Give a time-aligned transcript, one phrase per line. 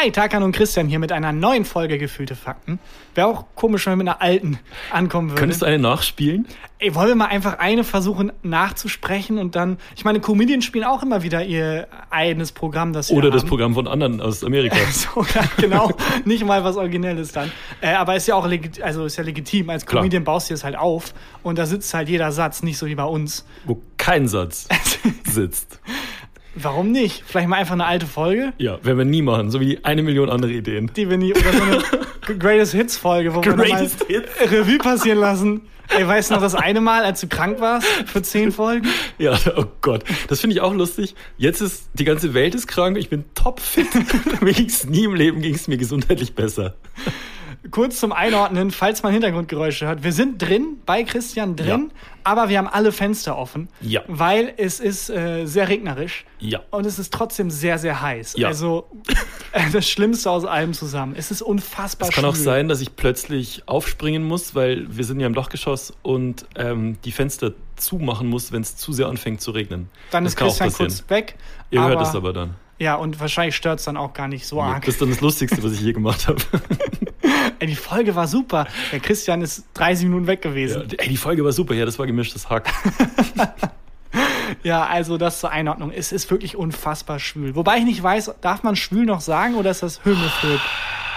[0.00, 2.78] Hi, Tarkan und Christian hier mit einer neuen Folge Gefühlte Fakten.
[3.16, 4.60] Wäre auch komisch, wenn wir mit einer alten
[4.92, 5.40] ankommen würden.
[5.40, 6.46] Könntest du eine nachspielen?
[6.78, 9.78] Ey, wollen wir mal einfach eine versuchen nachzusprechen und dann.
[9.96, 13.48] Ich meine, Comedians spielen auch immer wieder ihr eigenes Programm, das Oder das haben.
[13.48, 14.76] Programm von anderen aus Amerika.
[14.92, 15.26] So,
[15.56, 15.90] genau,
[16.24, 17.50] nicht mal was Originelles dann.
[17.80, 19.68] Äh, aber ist ja auch legit, also ist ja legitim.
[19.68, 20.02] Als Klar.
[20.02, 21.12] Comedian baust du es halt auf
[21.42, 23.44] und da sitzt halt jeder Satz, nicht so wie bei uns.
[23.64, 24.68] wo kein Satz
[25.24, 25.80] sitzt.
[26.60, 27.22] Warum nicht?
[27.26, 30.30] Vielleicht mal einfach eine alte Folge, Ja, werden wir nie machen, so wie eine Million
[30.30, 30.90] andere Ideen.
[30.96, 35.18] die wir nie oder so eine Greatest Hits Folge, wo Greatest wir nochmal Revue passieren
[35.18, 35.62] lassen.
[35.96, 38.86] Ey, weißt du noch das eine Mal, als du krank warst für zehn Folgen?
[39.16, 40.04] Ja, oh Gott.
[40.28, 41.14] Das finde ich auch lustig.
[41.38, 43.86] Jetzt ist, die ganze Welt ist krank, ich bin topfit.
[44.42, 46.74] mir ging's nie im Leben, ging's mir gesundheitlich besser.
[47.70, 50.02] Kurz zum Einordnen, falls man Hintergrundgeräusche hört.
[50.02, 51.90] Wir sind drin, bei Christian drin,
[52.24, 53.68] aber wir haben alle Fenster offen.
[53.80, 54.02] Ja.
[54.06, 56.24] Weil es ist äh, sehr regnerisch.
[56.38, 56.60] Ja.
[56.70, 58.34] Und es ist trotzdem sehr, sehr heiß.
[58.36, 58.48] Ja.
[58.48, 58.88] Also
[59.52, 61.14] äh, das Schlimmste aus allem zusammen.
[61.16, 62.44] Es ist unfassbar Es kann auch schwül.
[62.44, 67.12] sein, dass ich plötzlich aufspringen muss, weil wir sind ja im Dachgeschoss und ähm, die
[67.12, 69.88] Fenster zumachen muss, wenn es zu sehr anfängt zu regnen.
[70.10, 71.36] Dann das ist auch Christian kurz weg.
[71.70, 72.54] Ihr hört es aber dann.
[72.78, 74.84] Ja, und wahrscheinlich stört es dann auch gar nicht so arg.
[74.84, 76.40] Das ist dann das Lustigste, was ich je gemacht habe.
[77.58, 78.66] Ey, die Folge war super.
[78.92, 80.84] Der Christian ist 30 Minuten weg Ja, gewesen.
[80.96, 82.70] ey, die Folge war super, ja, das war gemischtes Hack.
[84.62, 85.92] Ja, also das zur Einordnung.
[85.94, 87.54] Es ist wirklich unfassbar schwül.
[87.54, 90.60] Wobei ich nicht weiß, darf man schwül noch sagen oder ist das Homophob?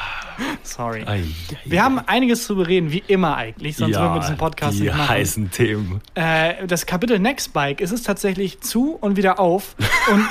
[0.63, 1.03] Sorry.
[1.07, 1.23] Ei, ei,
[1.65, 4.95] Wir haben einiges zu bereden, wie immer eigentlich, sonst würden wir diesen Podcast die nicht
[4.97, 5.09] machen.
[5.09, 6.01] heißen Themen.
[6.15, 9.75] Äh, das Kapitel Nextbike ist es tatsächlich zu und wieder auf.
[10.11, 10.27] Und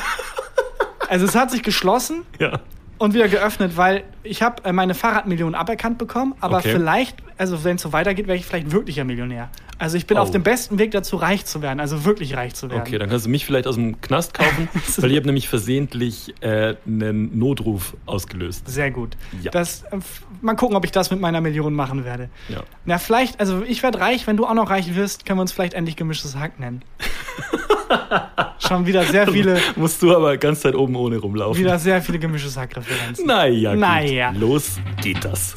[1.11, 2.61] also es hat sich geschlossen Ja.
[2.99, 6.73] und wieder geöffnet, weil ich habe äh, meine Fahrradmillion aberkannt bekommen, aber Okay.
[6.73, 9.51] vielleicht, also wenn es so weitergeht, wäre ich vielleicht wirklicher Millionär.
[9.81, 10.21] Also ich bin Oh.
[10.21, 12.83] auf dem besten Weg dazu, reich zu werden, also wirklich reich zu werden.
[12.83, 16.35] Okay, dann kannst du mich vielleicht aus dem Knast kaufen, weil ich habe nämlich versehentlich
[16.43, 18.69] äh, einen Notruf ausgelöst.
[18.69, 19.17] Sehr gut.
[19.43, 19.51] Ja.
[19.51, 19.97] Das, äh,
[20.43, 22.29] mal gucken, ob ich das mit meiner Million machen werde.
[22.51, 22.63] Ja.
[22.85, 25.53] Na, vielleicht, also ich werde reich, wenn du auch noch reich wirst, können wir uns
[25.53, 26.83] vielleicht endlich gemischtes Hack nennen.
[28.59, 31.59] Schon wieder sehr viele, Musst du aber ganz Zeit oben ohne rumlaufen.
[31.59, 33.27] wieder sehr viele gemischtes Hack-Referenzen.
[33.27, 33.81] Naja, gut.
[33.81, 34.31] Naja.
[34.39, 35.55] Los geht das.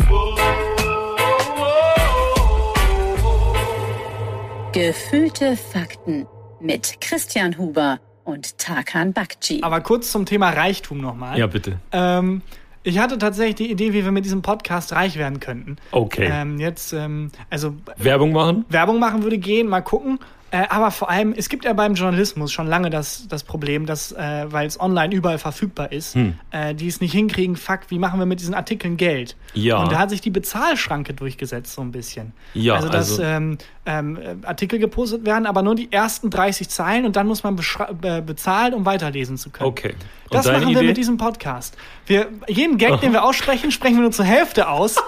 [4.73, 6.25] Gefühlte Fakten
[6.59, 9.59] mit Christian Huber und Tarkan Bakci.
[9.61, 11.38] Aber kurz zum Thema Reichtum nochmal.
[11.38, 11.78] Ja, bitte.
[11.91, 12.41] Ähm,
[12.81, 15.75] ich hatte tatsächlich die Idee, wie wir mit diesem Podcast reich werden könnten.
[15.91, 16.28] Okay.
[16.31, 18.66] Ähm, jetzt, ähm, also Werbung machen?
[18.69, 20.17] Werbung machen würde gehen, mal gucken.
[20.53, 24.12] Äh, aber vor allem, es gibt ja beim Journalismus schon lange das, das Problem, dass,
[24.12, 26.36] äh, weil es online überall verfügbar ist, Hm.
[26.52, 29.36] äh, die es nicht hinkriegen, fuck, wie machen wir mit diesen Artikeln Geld?
[29.56, 29.81] Ja.
[29.81, 32.34] Und da hat sich die Bezahlschranke durchgesetzt, so ein bisschen.
[32.53, 36.70] Ja, also dass also- ähm, ähm, äh, Artikel gepostet werden, aber nur die ersten 30
[36.70, 39.70] Zeilen und dann muss man bezahlen, um weiterlesen zu können.
[39.70, 39.96] Okay.
[40.33, 40.88] Das machen wir Idee?
[40.88, 41.75] mit diesem Podcast.
[42.05, 44.95] Wir, jeden Gag, den wir aussprechen, sprechen wir nur zur Hälfte aus.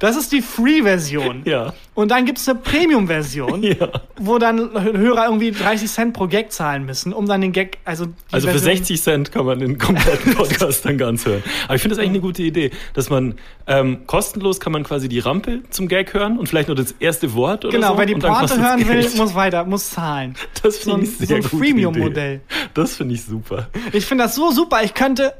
[0.00, 1.42] Das ist die Free-Version.
[1.44, 1.72] Ja.
[1.94, 3.88] Und dann gibt es eine Premium-Version, Ja.
[4.18, 8.06] wo dann Hörer irgendwie 30 Cent pro Gag zahlen müssen, um dann den Gag, also
[8.30, 11.42] Also für Version- 60 Cent kann man den kompletten Podcast dann ganz hören.
[11.66, 13.36] Aber ich finde das eigentlich eine gute Idee, dass man
[13.66, 17.34] ähm, kostenlos kann man quasi die Rampe zum Gag hören und vielleicht nur das erste
[17.34, 17.98] Wort oder Genau, so.
[17.98, 20.34] wer die Pointe hören will, muss weiter, muss zahlen.
[20.62, 22.40] Das so finde ein, ich sehr so ein Freemium-Modell.
[22.74, 23.68] Das finde ich super.
[23.92, 25.34] Ich finde das so super, ich könnte,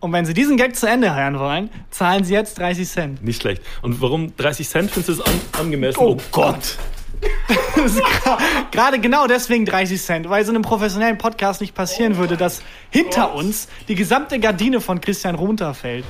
[0.00, 3.22] und wenn Sie diesen Gag zu Ende hören wollen, zahlen Sie jetzt 30 Cent.
[3.24, 3.62] Nicht schlecht.
[3.82, 5.98] Und warum 30 Cent findest du das an, angemessen?
[6.00, 6.76] Oh Gott.
[7.84, 8.38] Ist gra-
[8.72, 13.34] Gerade genau deswegen 30 Cent, weil so einem professionellen Podcast nicht passieren würde, dass hinter
[13.34, 16.04] uns die gesamte Gardine von Christian runterfällt.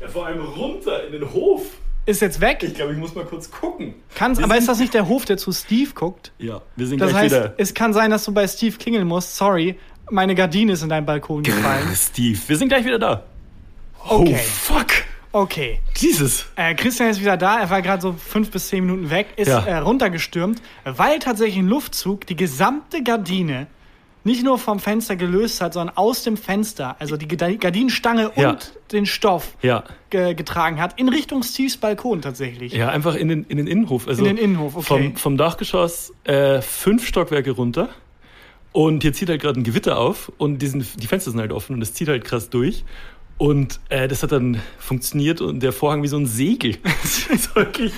[0.00, 1.62] Ja, vor allem runter in den Hof.
[2.06, 2.58] Ist jetzt weg?
[2.62, 3.94] Ich glaube, ich muss mal kurz gucken.
[4.14, 6.32] Kann's, Wir aber ist das nicht der Hof, der zu Steve guckt?
[6.38, 7.54] Ja, wir sind Das gleich heißt, wieder.
[7.56, 9.36] es kann sein, dass du bei Steve klingeln musst.
[9.36, 9.78] Sorry,
[10.10, 11.88] meine Gardine ist in deinen Balkon gefallen.
[11.94, 13.22] Steve, wir sind gleich wieder da.
[14.06, 14.34] Okay.
[14.34, 14.86] Oh, fuck.
[15.32, 15.80] Okay.
[15.96, 16.46] Jesus.
[16.56, 17.58] Äh, Christian ist wieder da.
[17.60, 19.64] Er war gerade so fünf bis zehn Minuten weg, ist Ja.
[19.64, 23.66] äh, runtergestürmt, weil tatsächlich ein Luftzug die gesamte Gardine
[24.26, 28.50] nicht nur vom Fenster gelöst hat, sondern aus dem Fenster, also die Gard- Gardinenstange Ja.
[28.50, 29.84] und den Stoff Ja.
[30.08, 32.72] ge getragen hat, in Richtung Steves Balkon tatsächlich.
[32.72, 34.06] Ja, einfach in den, in den Innenhof.
[34.08, 34.86] Also In den Innenhof, okay.
[34.86, 37.88] Vom, vom Dachgeschoss äh, fünf Stockwerke runter.
[38.74, 41.52] Und hier zieht halt gerade ein Gewitter auf und die, sind, die Fenster sind halt
[41.52, 42.84] offen und es zieht halt krass durch.
[43.38, 46.76] Und äh, das hat dann funktioniert und der Vorhang wie so ein Segel.
[47.54, 47.92] Wirklich,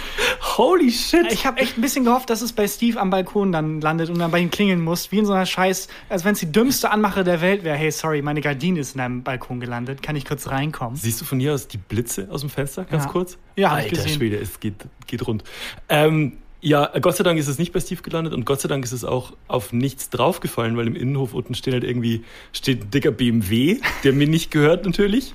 [0.58, 1.26] holy shit.
[1.32, 4.18] Ich habe echt ein bisschen gehofft, dass es bei Steve am Balkon dann landet und
[4.18, 6.90] dann bei ihm klingeln muss, wie in so einer Scheiß, als wenn es die dümmste
[6.90, 7.76] Anmache der Welt wäre.
[7.76, 10.02] Hey, sorry, meine Gardine ist in deinem Balkon gelandet.
[10.02, 10.96] Kann ich kurz reinkommen?
[10.96, 13.10] Siehst du von hier aus die Blitze aus dem Fenster, ganz Ja.
[13.10, 13.38] kurz?
[13.56, 14.12] Ja, Alter gesehen.
[14.14, 14.74] Schwede, es geht,
[15.06, 15.42] geht rund.
[15.88, 18.82] Ähm, Ja, Gott sei Dank ist es nicht bei Steve gelandet und Gott sei Dank
[18.82, 22.90] ist es auch auf nichts draufgefallen, weil im Innenhof unten steht halt irgendwie steht ein
[22.90, 25.34] dicker BMW, der mir nicht gehört natürlich.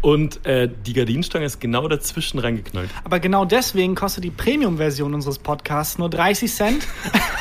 [0.00, 2.90] Und äh, die Gardinenstange ist genau dazwischen reingeknallt.
[3.04, 6.88] Aber genau deswegen kostet die Premium-Version unseres Podcasts nur 30 Cent,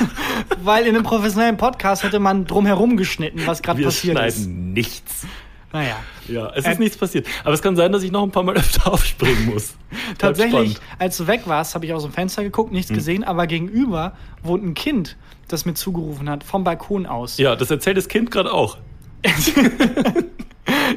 [0.63, 4.47] weil in einem professionellen Podcast hätte man drumherum geschnitten, was gerade Wir passiert schneiden ist.
[4.47, 5.25] nichts.
[5.73, 5.95] Naja.
[6.27, 7.27] Ja, es Äh, ist nichts passiert.
[7.43, 9.75] Aber es kann sein, dass ich noch ein paar Mal öfter aufspringen muss.
[10.17, 12.75] Tatsächlich, als du weg warst, habe ich aus dem Fenster geguckt, Hm.
[12.75, 14.13] nichts gesehen, aber gegenüber
[14.43, 17.37] wohnt ein Kind, das mir zugerufen hat, vom Balkon aus.
[17.37, 18.77] Ja, das erzählt das Kind gerade auch.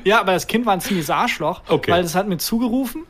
[0.04, 1.90] Ja, aber das Kind war ein ziemliches Arschloch, Okay.
[1.90, 3.04] weil es hat mir zugerufen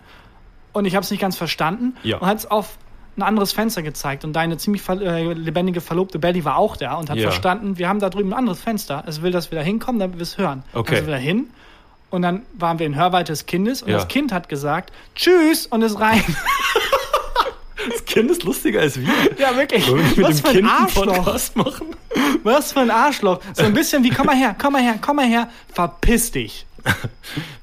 [0.73, 2.19] und ich habe es nicht ganz verstanden Ja.
[2.19, 2.79] und hat es auf
[3.17, 6.95] ein anderes Fenster gezeigt und deine ziemlich ver äh, lebendige Verlobte Belly war auch da
[6.95, 7.25] und hat Ja.
[7.31, 9.05] verstanden, wir haben da drüben ein anderes Fenster.
[9.07, 10.63] Es will, dass wir da hinkommen, damit wir es hören.
[10.73, 10.95] Okay.
[10.97, 11.49] Also wir da hin
[12.11, 13.97] und dann waren wir in Hörweite des Kindes und Ja.
[13.99, 16.23] das Kind hat gesagt, tschüss und ist rein.
[17.91, 19.09] Das Kind ist lustiger als wir.
[19.39, 19.87] ja, wirklich.
[19.91, 21.55] Wollen wir mit Was dem für ein Kind Arschloch.
[21.55, 21.87] Machen?
[22.43, 23.41] Was für ein Arschloch.
[23.53, 26.65] So ein bisschen wie, komm mal her, komm mal her, komm mal her, verpiss dich.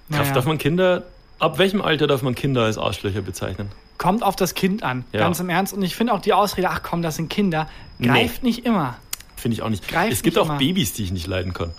[0.10, 0.32] Naja.
[0.34, 1.04] darf man Kinder,
[1.40, 3.72] ab welchem Alter darf man Kinder als Arschlöcher bezeichnen?
[4.02, 5.20] Kommt auf das Kind an, Ja.
[5.20, 5.74] ganz im Ernst.
[5.74, 7.70] Und ich finde auch die Ausrede, ach komm, das sind Kinder,
[8.02, 8.98] greift nicht immer.
[9.36, 9.88] Finde ich auch nicht.
[9.88, 10.58] Greift es gibt auch immer.
[10.58, 11.70] Babys, die ich nicht leiden kann.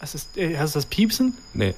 [0.00, 1.34] Was ist, äh, hast du das Piepsen?
[1.52, 1.74] Nee.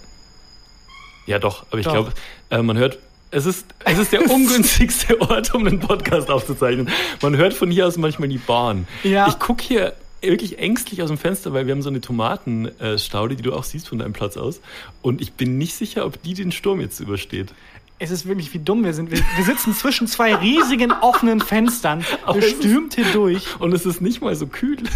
[1.27, 2.13] Ja, doch, aber ich glaube,
[2.51, 2.99] äh, man hört.
[3.33, 6.89] Es ist, es ist der ungünstigste Ort, um einen Podcast aufzuzeichnen.
[7.21, 8.87] Man hört von hier aus manchmal die Bahn.
[9.03, 9.27] Ja.
[9.29, 13.43] Ich gucke hier wirklich ängstlich aus dem Fenster, weil wir haben so eine Tomatenstaude, die
[13.43, 14.61] du auch siehst von deinem Platz aus.
[15.03, 17.55] Und ich bin nicht sicher, ob die den Sturm jetzt übersteht.
[18.03, 19.11] Es ist wirklich, wie dumm wir sind.
[19.11, 22.03] Wir, wir sitzen zwischen zwei riesigen offenen Fenstern.
[22.35, 23.61] Es stürmt hier durch.
[23.61, 24.79] Und es ist nicht mal so kühl.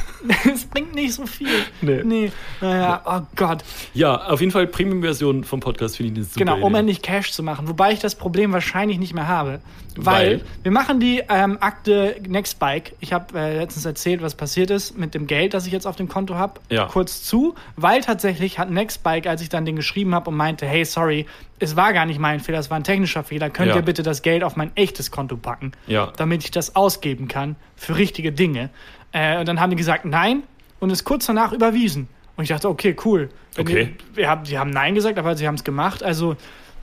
[0.51, 1.49] Es bringt nicht so viel.
[1.83, 2.03] Nee.
[2.03, 2.33] Nee.
[2.63, 3.63] Naja, oh Gott.
[3.93, 7.33] Ja, auf jeden Fall Premium-Version vom Podcast finde ich eine super Genau, um endlich Cash
[7.33, 7.69] zu machen.
[7.69, 9.61] Wobei ich das Problem wahrscheinlich nicht mehr habe.
[9.97, 10.41] Weil, Weil?
[10.63, 12.95] wir machen die ähm, Akte Nextbike.
[13.01, 15.97] Ich habe äh, letztens erzählt, was passiert ist mit dem Geld, das ich jetzt auf
[15.97, 16.61] dem Konto habe.
[16.69, 16.87] Ja.
[16.87, 20.85] Kurz zu, weil tatsächlich hat Nextbike, als ich dann den geschrieben habe und meinte, hey,
[20.85, 21.27] sorry,
[21.61, 23.77] es war gar nicht mein Fehler, es war ein technischer Fehler, könnt Ja.
[23.77, 26.13] ihr bitte das Geld auf mein echtes Konto packen, Ja.
[26.17, 28.71] damit ich das ausgeben kann für richtige Dinge.
[29.13, 30.43] Äh, und dann haben die gesagt, nein,
[30.81, 32.09] und es kurz danach überwiesen.
[32.37, 33.31] Und ich dachte, okay, cool.
[33.57, 33.95] Okay.
[34.13, 36.03] Die, wir haben, sie haben Nein gesagt, aber sie haben es gemacht.
[36.03, 36.35] Also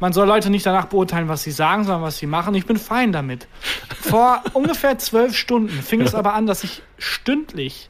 [0.01, 2.55] man soll Leute nicht danach beurteilen, was sie sagen, sondern was sie machen.
[2.55, 3.47] Ich bin fein damit.
[4.01, 7.89] Vor ungefähr zwölf Stunden fing es aber an, dass ich stündlich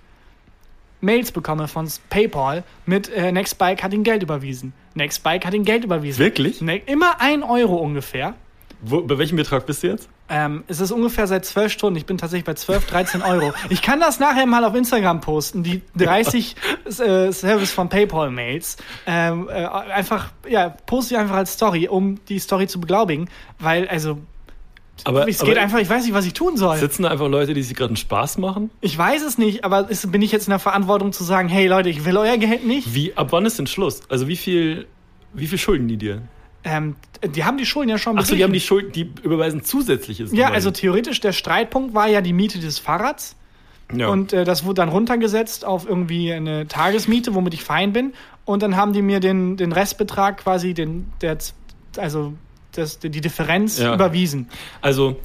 [0.99, 4.73] Mails bekomme von PayPal mit äh, Nextbike hat ihnen Geld überwiesen.
[4.93, 6.19] Nextbike hat ihnen Geld überwiesen.
[6.19, 6.61] Wirklich?
[6.61, 8.35] Ne, immer ein Euro ungefähr.
[8.81, 10.09] Wo, bei welchem Betrag bist du jetzt?
[10.33, 11.97] Ähm, es ist ungefähr seit zwölf Stunden.
[11.97, 13.53] Ich bin tatsächlich bei 12, 13 Euro.
[13.69, 16.55] Ich kann das nachher mal auf Instagram posten, die 30
[16.85, 18.77] äh, Service von PayPal-Mails.
[19.05, 23.29] Ähm, äh, einfach, ja, poste ich einfach als Story, um die Story zu beglaubigen.
[23.59, 24.19] Weil, also,
[25.03, 26.77] Aber, es aber geht einfach, ich weiß nicht, was ich tun soll.
[26.77, 28.71] sitzen da einfach Leute, die sich gerade einen Spaß machen?
[28.79, 31.67] Ich weiß es nicht, aber ist, bin ich jetzt in der Verantwortung zu sagen, hey
[31.67, 32.95] Leute, ich will euer Geld nicht?
[32.95, 33.99] Wie, ab wann ist denn Schluss?
[34.07, 34.87] Also wie viel,
[35.33, 36.21] wie viel schulden die dir?
[36.63, 36.95] Ähm,
[37.35, 38.59] die haben die Schulden ja schon Achso, die haben die.
[38.59, 40.31] Schulden, die überweisen zusätzliches.
[40.31, 43.35] Ja, also theoretisch, der Streitpunkt war ja die Miete des Fahrrads.
[43.93, 44.07] ja.
[44.07, 48.13] Und äh, das wurde dann runtergesetzt auf irgendwie eine Tagesmiete, womit ich fein bin.
[48.45, 51.37] Und dann haben die mir den, den Restbetrag quasi, den, der,
[51.97, 52.33] also
[52.73, 53.93] das, die Differenz Ja.
[53.93, 54.47] überwiesen.
[54.81, 55.17] Also,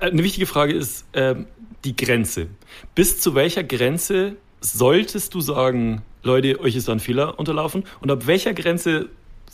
[0.00, 1.46] äh, eine wichtige Frage ist ähm,
[1.84, 2.48] die Grenze.
[2.94, 7.84] Bis zu welcher Grenze solltest du sagen, Leute, euch ist da ein Fehler unterlaufen?
[8.00, 9.06] Und ab welcher Grenze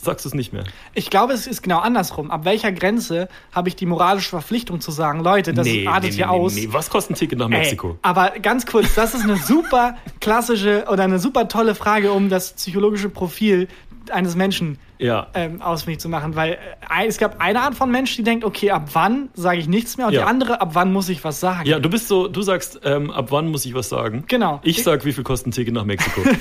[0.05, 0.63] sagst du es nicht mehr?
[0.93, 2.31] Ich glaube, es ist genau andersrum.
[2.31, 6.55] Ab welcher Grenze habe ich die moralische Verpflichtung zu sagen, Leute, das artet hier aus.
[6.55, 6.69] Nee.
[6.71, 7.89] Was kostet ein Ticket nach Mexiko?
[7.89, 12.29] Ey, aber ganz kurz, das ist eine super klassische oder eine super tolle Frage, um
[12.29, 13.67] das psychologische Profil
[14.11, 15.27] eines Menschen ja.
[15.33, 18.71] ähm, ausfindig zu machen, weil äh, es gab eine Art von Mensch, die denkt, okay,
[18.71, 20.21] ab wann sage ich nichts mehr und Ja.
[20.21, 21.67] die andere, ab wann muss ich was sagen.
[21.67, 24.23] Ja, du bist so, du sagst, ähm, ab wann muss ich was sagen?
[24.27, 24.59] Genau.
[24.63, 26.21] Ich sag, wie viel kostet ein Ticket nach Mexiko?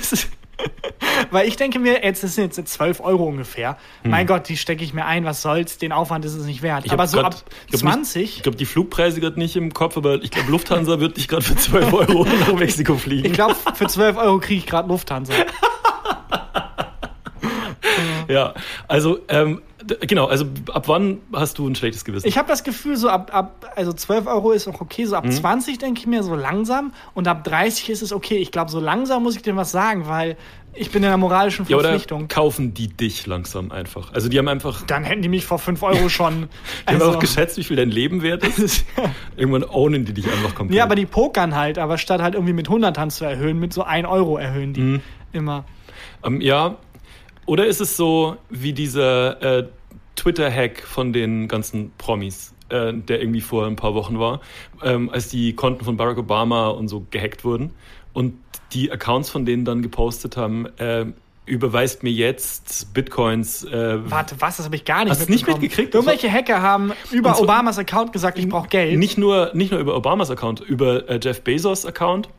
[1.31, 3.77] Weil ich denke mir, jetzt das sind jetzt 12 Euro ungefähr.
[4.03, 4.11] Hm.
[4.13, 6.85] Mein Gott, die stecke ich mir ein, was soll's, den Aufwand ist es nicht wert.
[6.87, 9.57] Ich aber so grad- ab ich glaub 20, Nicht, ich glaube, die Flugpreise gerade nicht
[9.57, 13.27] im Kopf, aber ich glaube, Lufthansa wird dich gerade für 12 Euro nach Mexiko fliegen.
[13.27, 15.33] ich glaube, für 12 Euro kriege ich gerade Lufthansa.
[18.29, 18.55] Ja,
[18.89, 19.61] also, ähm,
[20.01, 22.27] genau, also ab wann hast du ein schlechtes Gewissen?
[22.27, 25.09] Ich habe das Gefühl, so ab, ab, also 12 Euro ist auch okay, Mhm.
[25.09, 28.37] so ab 20 denke ich mir so langsam und ab 30 ist es okay.
[28.39, 30.37] Ich glaube, so langsam muss ich dir was sagen, weil
[30.77, 32.27] ich bin in der moralischen ja, oder Verpflichtung.
[32.27, 34.13] kaufen die dich langsam einfach?
[34.13, 36.49] Also die haben einfach, die Dann hätten die mich vor 5 Euro schon.
[36.87, 38.85] haben also- auch geschätzt, wie viel dein Leben wert ist.
[39.37, 40.77] Irgendwann ownen die dich einfach komplett.
[40.77, 43.73] Ja, aber die pokern halt, aber statt halt irgendwie mit 100 Hand zu erhöhen, mit
[43.73, 45.01] so 1 Euro erhöhen die Mhm.
[45.33, 45.65] immer.
[46.25, 46.75] Ähm, ja,
[47.47, 49.69] oder ist es so wie dieser äh,
[50.17, 52.53] Twitter-Hack von den ganzen Promis?
[52.71, 54.41] äh, der irgendwie vor ein paar Wochen war,
[54.83, 57.73] ähm, als die Konten von Barack Obama und so gehackt wurden
[58.15, 58.35] und
[58.73, 61.05] die Accounts von denen dann gepostet haben, äh,
[61.45, 63.65] überweist mir jetzt Bitcoins.
[63.65, 64.57] Äh, Warte, was?
[64.57, 65.95] Das habe ich gar nicht Hast nicht mitgekriegt?
[65.95, 68.99] Irgendwelche Hacker haben über so- Obamas Account gesagt, ich brauche Geld.
[68.99, 72.31] Nicht nur, nicht nur über Obamas Account, über äh, Jeff Bezos Account.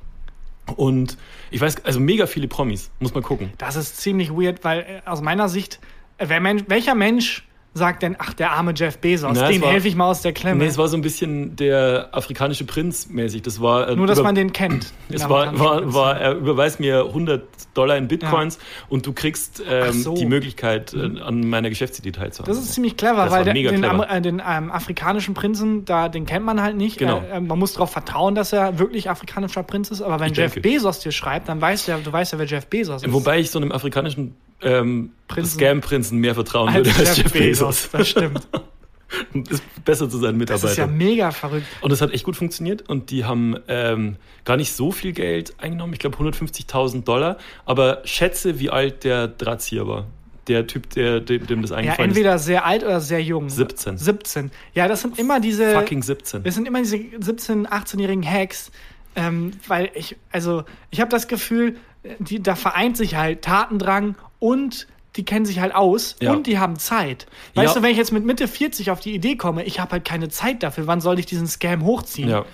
[0.75, 1.17] Und
[1.51, 3.51] ich weiß, also mega viele Promis, muss man gucken.
[3.57, 5.79] Das ist ziemlich weird, weil äh, aus meiner Sicht,
[6.17, 9.87] äh, wer Mensch, welcher Mensch sagt denn, ach, der arme Jeff Bezos, Na, war- helfe
[9.89, 10.63] ich mal aus der Klemme.
[10.63, 13.41] Nee, es war so ein bisschen der afrikanische Prinz mäßig.
[13.41, 14.93] Das war äh, Nur, dass über- man den kennt.
[15.09, 19.61] den Es war, war, war, er überweist mir 100 Dollar in Bitcoins und du kriegst
[19.69, 20.13] ähm, so.
[20.15, 22.53] die Möglichkeit, äh, an meiner Geschäftsidee teilzuhaben.
[22.53, 23.89] Das ist ziemlich clever, Das weil der, den, clever.
[24.09, 26.97] Am- äh, den ähm, afrikanischen Prinzen, da, den kennt man halt nicht.
[26.97, 27.19] Genau.
[27.19, 30.01] Äh, äh, man muss darauf vertrauen, dass er wirklich afrikanischer Prinz ist.
[30.01, 30.69] Aber wenn Ich Jeff denke.
[30.69, 33.11] Bezos dir schreibt, dann weißt du ja, du weißt ja, wer Jeff Bezos ist.
[33.11, 35.59] Wobei ich so einem afrikanischen ähm, Prinzen.
[35.59, 37.89] Scam-Prinzen mehr vertrauen als würde als Jeff Bezos.
[37.91, 38.47] Das stimmt.
[39.49, 40.97] ist besser zu seinen Das ist ja Mitarbeitern.
[40.97, 41.67] mega verrückt.
[41.81, 45.55] Und das hat echt gut funktioniert und die haben ähm, gar nicht so viel Geld
[45.59, 50.07] eingenommen, ich glaube 150.000 Dollar, aber schätze, wie alt der Drahtzieher war.
[50.47, 53.49] Der Typ, der, dem, dem das Ja, eingefallen entweder sehr alt oder sehr jung.
[53.49, 53.97] 17.
[53.97, 54.51] 17.
[54.75, 55.63] Ja, das sind immer diese.
[55.63, 55.73] ist.
[55.73, 56.43] Fucking 17.
[56.43, 58.71] Das sind immer diese 17-, 18-jährigen Hacks,
[59.15, 61.77] ähm, weil ich, also ich habe das Gefühl,
[62.19, 66.33] die, da vereint sich halt Tatendrang und die kennen sich halt aus Ja.
[66.33, 67.25] und die haben Zeit.
[67.53, 67.79] Weißt Ja.
[67.79, 70.27] du, wenn ich jetzt mit Mitte 40 auf die Idee komme, ich habe halt keine
[70.29, 72.29] Zeit dafür, wann soll ich diesen Scam hochziehen?
[72.29, 72.45] Ja,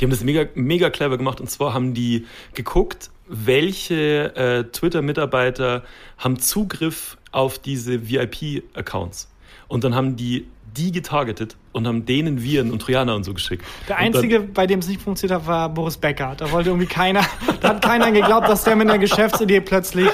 [0.00, 1.40] die haben das mega, mega clever gemacht.
[1.40, 5.84] Und zwar haben die geguckt, welche äh, Twitter-Mitarbeiter
[6.18, 9.28] haben Zugriff auf diese VIP-Accounts.
[9.68, 13.64] Und dann haben die die getargetet und haben denen Viren und Trojaner und so geschickt.
[13.88, 16.34] Der Und einzige, bei dem es nicht funktioniert hat, war Boris Becker.
[16.36, 17.22] Da wollte irgendwie keiner,
[17.60, 20.08] da hat keiner geglaubt, dass der mit einer Geschäftsidee plötzlich.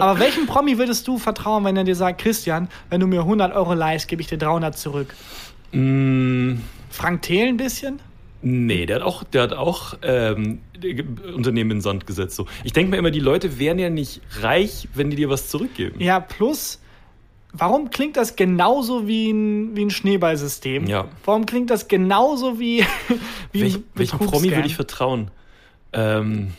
[0.00, 3.54] Aber welchem Promi würdest du vertrauen, wenn er dir sagt, Christian, wenn du mir 100
[3.54, 5.14] Euro leihst, gebe ich dir 300 zurück?
[5.72, 6.56] Mm,
[6.90, 8.00] Frank Thelen ein bisschen?
[8.46, 10.60] Nee, der hat auch, der hat auch ähm,
[11.34, 12.36] Unternehmen in den Sand gesetzt.
[12.36, 12.46] So.
[12.62, 15.98] Ich denke mir immer, die Leute wären ja nicht reich, wenn die dir was zurückgeben.
[15.98, 16.78] Ja, plus,
[17.54, 20.86] warum klingt das genauso wie ein, wie ein Schneeballsystem?
[20.86, 21.06] Ja.
[21.24, 22.84] Warum klingt das genauso wie,
[23.52, 24.18] wie Welch, ein welchem?
[24.18, 25.30] Promi würde ich vertrauen?
[25.94, 26.52] Ähm,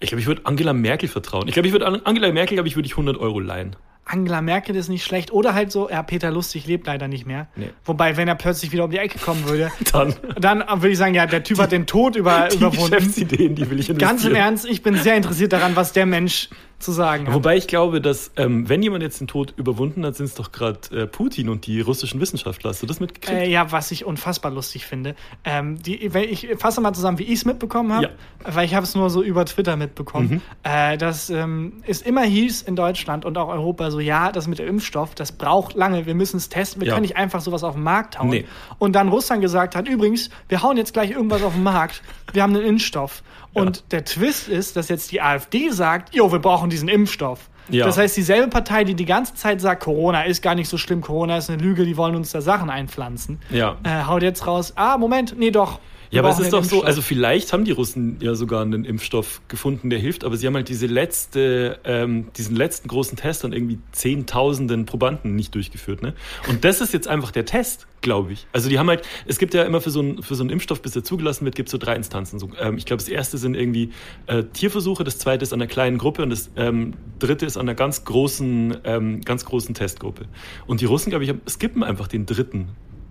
[0.00, 1.48] ich glaube, ich würde Angela Merkel vertrauen.
[1.48, 3.76] Ich glaube, ich würde An- Angela Merkel, glaube ich, würde ich 100 Euro leihen.
[4.04, 5.32] Angela Merkel ist nicht schlecht.
[5.32, 7.48] Oder halt so, ja, Peter Lustig lebt leider nicht mehr.
[7.56, 7.68] Nee.
[7.84, 11.14] Wobei, wenn er plötzlich wieder um die Ecke kommen würde, Dann dann würde ich sagen,
[11.14, 12.90] ja, der Typ hat den Tod über, die überwunden.
[12.96, 13.98] Geschäftsideen, die will ich investieren.
[13.98, 16.48] Ganz im Ernst, ich bin sehr interessiert daran, was der Mensch
[16.78, 17.34] zu sagen hat.
[17.34, 20.52] Wobei ich glaube, dass ähm, wenn jemand jetzt den Tod überwunden hat, sind es doch
[20.52, 22.70] gerade äh, Putin und die russischen Wissenschaftler.
[22.70, 23.36] Hast du das mitgekriegt?
[23.36, 25.16] Äh, ja, was ich unfassbar lustig finde.
[25.44, 28.10] Ähm, die, ich fasse mal zusammen, wie ich es mitbekommen habe, Ja.
[28.54, 32.62] weil ich habe es nur so über Twitter mitbekommen, äh, dass ähm, es immer hieß
[32.62, 36.14] in Deutschland und auch Europa so, ja, das mit dem Impfstoff, das braucht lange, wir
[36.14, 36.94] müssen es testen, wir Ja.
[36.94, 38.28] können nicht einfach sowas auf den Markt hauen.
[38.28, 38.44] Nee.
[38.78, 42.42] Und dann Russland gesagt hat, übrigens, wir hauen jetzt gleich irgendwas auf den Markt, wir
[42.42, 43.22] haben einen Impfstoff.
[43.54, 47.48] Und der Twist ist, dass jetzt die AfD sagt, jo, wir brauchen diesen Impfstoff.
[47.70, 47.84] Ja.
[47.86, 51.00] Das heißt, dieselbe Partei, die die ganze Zeit sagt, Corona ist gar nicht so schlimm,
[51.02, 53.76] Corona ist eine Lüge, die wollen uns da Sachen einpflanzen, Ja.
[53.82, 55.78] äh, haut jetzt raus, ah, Moment, nee, doch.
[56.10, 56.84] Ja, aber es ist doch so, Impfstoff.
[56.84, 60.54] also vielleicht haben die Russen ja sogar einen Impfstoff gefunden, der hilft, aber sie haben
[60.54, 66.02] halt diese letzte, ähm, diesen letzten großen Test an irgendwie Zehntausenden Probanden nicht durchgeführt.
[66.02, 66.14] Ne?
[66.48, 68.46] Und das ist jetzt einfach der Test, glaube ich.
[68.52, 70.80] Also die haben halt, es gibt ja immer für so einen, für so einen Impfstoff,
[70.82, 72.38] bis er zugelassen wird, gibt es so drei Instanzen.
[72.38, 73.90] So, ähm, ich glaube, das erste sind irgendwie
[74.26, 77.62] äh, Tierversuche, das zweite ist an einer kleinen Gruppe und das ähm, dritte ist an
[77.62, 80.26] einer ganz großen, ähm, ganz großen Testgruppe.
[80.66, 82.68] Und die Russen, glaube ich, haben- skippen einfach den dritten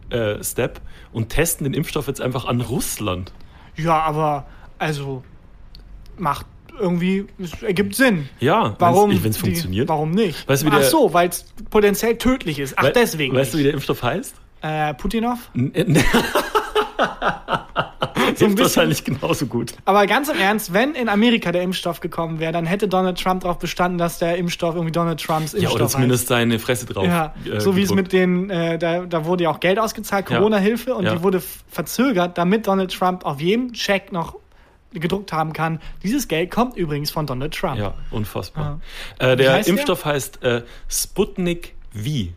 [0.09, 0.81] äh, Step
[1.13, 3.31] und testen den Impfstoff jetzt einfach an Russland.
[3.75, 4.45] Ja, aber,
[4.79, 5.23] also,
[6.17, 6.45] macht
[6.79, 8.29] irgendwie, es ergibt Sinn.
[8.39, 9.23] Ja, Warum?
[9.23, 9.89] wenn es funktioniert.
[9.89, 10.47] Warum nicht?
[10.47, 12.77] Weißt du, Ach so, weil es potenziell tödlich ist.
[12.77, 13.35] Ach, We- deswegen.
[13.35, 13.67] Weißt du, wie nicht.
[13.67, 14.35] der Impfstoff heißt?
[14.61, 15.49] äh, Putinov?
[15.55, 15.71] N-
[18.29, 19.73] n- Hilft bisschen- wahrscheinlich genauso gut.
[19.85, 23.41] Aber ganz im Ernst, wenn in Amerika der Impfstoff gekommen wäre, dann hätte Donald Trump
[23.41, 25.93] darauf bestanden, dass der Impfstoff irgendwie Donald Trumps Ja, Impfstoff oder heißt.
[25.93, 27.05] zumindest seine Fresse drauf.
[27.05, 30.29] Ja, äh, so wie es mit den, äh, da, da wurde ja auch Geld ausgezahlt,
[30.29, 30.37] Ja.
[30.37, 31.15] Corona-Hilfe, und Ja.
[31.15, 34.35] die wurde verzögert, damit Donald Trump auf jedem Check noch
[34.93, 35.79] gedruckt haben kann.
[36.01, 37.77] Dieses Geld kommt übrigens von Donald Trump.
[37.77, 38.79] Ja, unfassbar.
[39.19, 39.31] Ja.
[39.33, 39.73] Äh, der heißt der?
[39.73, 42.29] Impfstoff heißt äh, Sputnik V.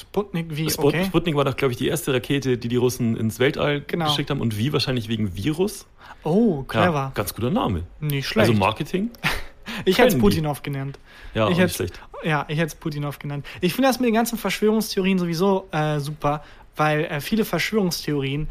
[0.00, 1.04] Sputnik wie, Sput okay.
[1.04, 4.06] Sputnik war doch, glaube ich, die erste Rakete, die die Russen ins Weltall Genau.
[4.06, 4.40] geschickt haben.
[4.40, 5.86] Und V wahrscheinlich wegen Virus.
[6.22, 7.12] Oh, Ja, clever.
[7.14, 7.84] ganz guter Name.
[8.00, 8.48] Nicht schlecht.
[8.48, 9.10] Also Marketing.
[9.84, 10.36] ich hätte es können die.
[10.36, 10.98] Putinov genannt.
[11.34, 12.00] Ja, ich hätte schlecht.
[12.24, 13.46] Ja, ich hätte es Putinov genannt.
[13.60, 16.42] Ich finde das mit den ganzen Verschwörungstheorien sowieso äh, super,
[16.76, 18.48] weil äh, viele Verschwörungstheorien,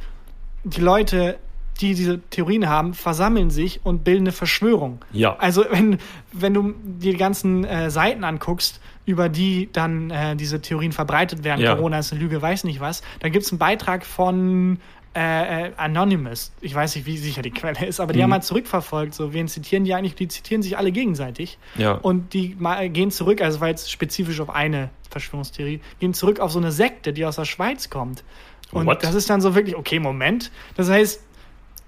[0.63, 1.37] die Leute,
[1.81, 5.03] die diese Theorien haben, versammeln sich und bilden eine Verschwörung.
[5.11, 5.35] Ja.
[5.37, 5.99] Also wenn,
[6.31, 11.43] wenn du dir die ganzen äh, Seiten anguckst, über die dann äh, diese Theorien verbreitet
[11.43, 11.61] werden.
[11.61, 11.75] Ja.
[11.75, 13.01] Corona ist eine Lüge, weiß nicht was.
[13.19, 14.79] Da gibt es einen Beitrag von
[15.15, 16.51] äh, äh, Anonymous.
[16.59, 18.23] Ich weiß nicht, wie sicher die Quelle ist, aber die Mhm.
[18.23, 19.13] haben halt zurückverfolgt.
[19.13, 20.15] So, wen zitieren die eigentlich?
[20.15, 21.57] Die zitieren sich alle gegenseitig.
[21.77, 21.93] Ja.
[21.93, 22.57] Und die
[22.91, 27.13] gehen zurück, also war jetzt spezifisch auf eine Verschwörungstheorie, gehen zurück auf so eine Sekte,
[27.13, 28.23] die aus der Schweiz kommt.
[28.71, 29.03] Und What?
[29.03, 30.51] das ist dann so wirklich, okay, Moment.
[30.75, 31.21] Das heißt,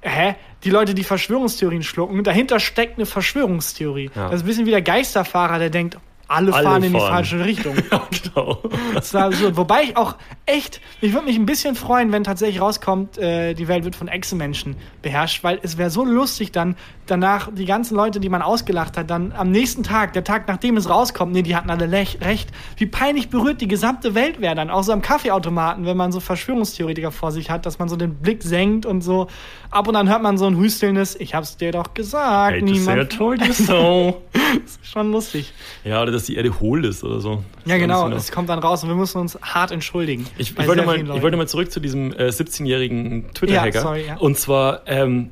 [0.02, 0.36] hä?
[0.64, 4.10] Die Leute, die Verschwörungstheorien schlucken, dahinter steckt eine Verschwörungstheorie.
[4.16, 4.26] Ja.
[4.30, 5.98] Das ist ein bisschen wie der Geisterfahrer, der denkt,
[6.28, 7.14] alle, Alle fahren in die fahren.
[7.14, 7.76] falsche Richtung.
[8.34, 8.58] Genau.
[8.94, 9.58] Das war absurd.
[9.58, 10.16] Wobei ich auch
[10.46, 14.08] echt, ich würde mich ein bisschen freuen, wenn tatsächlich rauskommt, äh, die Welt wird von
[14.08, 18.98] Echsenmenschen beherrscht, weil es wäre so lustig dann danach die ganzen Leute, die man ausgelacht
[18.98, 22.50] hat, dann am nächsten Tag, der Tag nachdem es rauskommt, nee, die hatten alle recht.
[22.76, 26.20] Wie peinlich berührt die gesamte Welt wäre dann, auch so am Kaffeeautomaten, wenn man so
[26.20, 29.28] Verschwörungstheoretiker vor sich hat, dass man so den Blick senkt und so
[29.72, 32.62] ab und an hört man so ein hüstelndes, ich hab's dir doch gesagt, say I
[32.62, 33.12] niemand.
[33.18, 34.22] told you so.
[34.34, 35.54] Das ist schon lustig.
[35.84, 37.44] ja, oder dass die Erde hohl ist oder so.
[37.66, 40.28] Ja, genau, es kommt dann raus und wir müssen uns hart entschuldigen.
[40.38, 43.76] Ich, ich, wollte mal, ich wollte mal zurück zu diesem äh, 17-jährigen Twitter-Hacker.
[43.76, 44.18] Ja, sorry, ja.
[44.18, 45.30] Und zwar, ähm,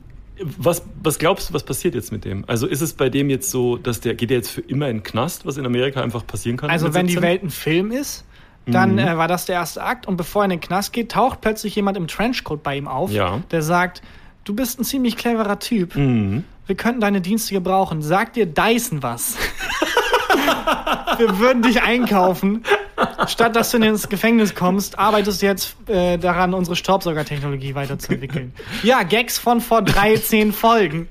[0.57, 2.43] was, was glaubst du, was passiert jetzt mit dem?
[2.47, 4.97] Also ist es bei dem jetzt so, dass der geht der jetzt für immer in
[4.97, 6.69] den Knast, was in Amerika einfach passieren kann?
[6.69, 7.29] Also wenn die 17?
[7.29, 8.25] Welt ein Film ist,
[8.67, 8.97] dann Mhm.
[8.99, 11.75] äh, war das der erste Akt und bevor er in den Knast geht, taucht plötzlich
[11.75, 13.41] jemand im Trenchcoat bei ihm auf, Ja.
[13.51, 14.01] der sagt,
[14.43, 16.43] du bist ein ziemlich cleverer Typ, Mhm.
[16.67, 19.37] wir könnten deine Dienste gebrauchen, sag dir Dyson was.
[21.17, 22.63] wir würden dich einkaufen.
[23.27, 28.53] Statt dass du ins Gefängnis kommst, arbeitest du jetzt äh, daran, unsere Staubsaugertechnologie weiterzuentwickeln.
[28.83, 31.07] ja, Gags von vor 13 Folgen.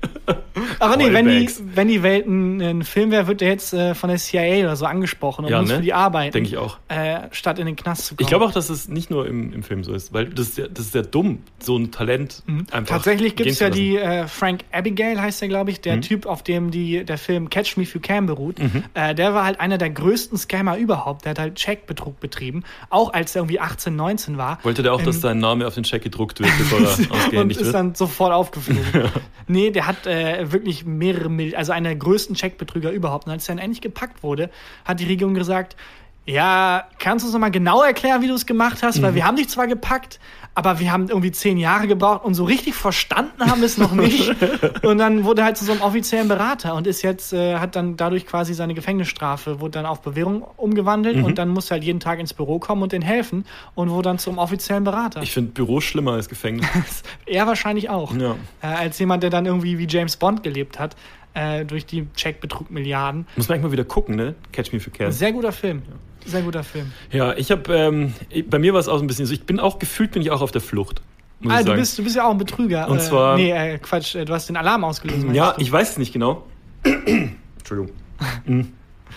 [0.79, 3.93] Aber nee, wenn die, wenn die Welt ein, ein Film wäre, wird der jetzt äh,
[3.93, 5.75] von der CIA oder so angesprochen und Ja, muss ne?
[5.77, 6.31] für die arbeiten.
[6.33, 6.77] Denke ich auch.
[6.87, 8.23] Äh, statt in den Knast zu kommen.
[8.23, 10.57] Ich glaube auch, dass es nicht nur im, im Film so ist, weil das ist,
[10.57, 12.79] ja, das ist ja dumm, so ein Talent einfach.
[12.79, 12.85] Mhm.
[12.85, 16.41] Tatsächlich gibt es ja die äh, Frank Abigail, heißt der, glaube ich, der Typ, auf
[16.41, 18.57] dem die, der Film Catch Me If You Can beruht.
[18.93, 21.25] Äh, der war halt einer der größten Scammer überhaupt.
[21.25, 24.59] Der hat halt Checkbetrug betrieben, auch als er irgendwie 18, 19 war.
[24.63, 27.11] Wollte der auch, dass Ähm, sein Name auf den Check gedruckt wird, bevor er und
[27.11, 27.75] ausgehändigt ist wird?
[27.75, 28.83] dann sofort aufgeflogen.
[29.47, 33.27] Nee, der hat äh, wirklich mehrere Millionen, also einer der größten Checkbetrüger überhaupt.
[33.27, 34.49] Und als er dann endlich gepackt wurde,
[34.85, 35.75] hat die Regierung gesagt,
[36.25, 38.97] ja, kannst du uns nochmal genau erklären, wie du es gemacht hast?
[38.97, 39.01] Mhm.
[39.03, 40.19] Weil wir haben dich zwar gepackt,
[40.55, 43.91] aber wir haben irgendwie zehn Jahre gebraucht und so richtig verstanden haben wir es noch
[43.93, 44.33] nicht.
[44.83, 47.75] und dann wurde er halt zu so einem offiziellen Berater und ist jetzt, äh, hat
[47.75, 51.25] dann dadurch quasi seine Gefängnisstrafe, wurde dann auf Bewährung umgewandelt Mhm.
[51.25, 54.17] und dann musste halt jeden Tag ins Büro kommen und denen helfen und wurde dann
[54.17, 55.21] zum offiziellen Berater.
[55.21, 56.65] Ich finde Büro schlimmer als Gefängnis.
[57.25, 58.15] Er wahrscheinlich auch.
[58.15, 58.35] Ja.
[58.61, 60.95] Äh, als jemand, der dann irgendwie wie James Bond gelebt hat,
[61.33, 63.27] äh, durch die Checkbetrug Milliarden.
[63.35, 64.35] Muss man eigentlich mal wieder gucken, ne?
[64.53, 65.11] Catch Me If You Can.
[65.11, 65.81] Sehr guter Film.
[66.25, 66.91] Sehr guter Film.
[67.11, 68.13] Ja, ich habe, ähm,
[68.49, 70.31] bei mir war es auch so ein bisschen so, ich bin auch gefühlt, bin ich
[70.31, 71.01] auch auf der Flucht.
[71.39, 71.79] Muss Ah, ich du sagen.
[71.81, 72.87] bist, du bist ja auch ein Betrüger.
[72.89, 75.25] Und äh, zwar- Nee, äh, Quatsch, äh, du hast den Alarm ausgelöst.
[75.33, 75.61] ja, du?
[75.61, 76.43] ich weiß es nicht genau.
[77.57, 77.91] Entschuldigung.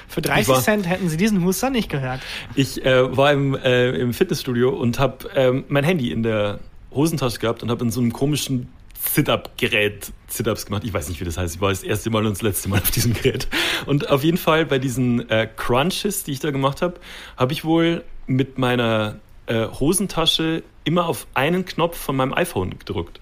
[0.09, 2.21] Für 30 ich war- Cent hätten sie diesen Huster nicht gehört.
[2.55, 7.39] Ich äh, war im, äh, im Fitnessstudio und habe ähm, mein Handy in der Hosentasche
[7.39, 8.69] gehabt und habe in so einem komischen
[9.01, 10.85] Sit-Up-Gerät Sit-Ups gemacht.
[10.85, 11.57] Ich weiß nicht, wie das heißt.
[11.57, 13.49] Ich war das erste Mal und das letzte Mal auf diesem Gerät.
[13.87, 16.95] Und auf jeden Fall bei diesen äh, Crunches, die ich da gemacht habe,
[17.37, 23.21] habe ich wohl mit meiner äh, Hosentasche immer auf einen Knopf von meinem iPhone gedrückt.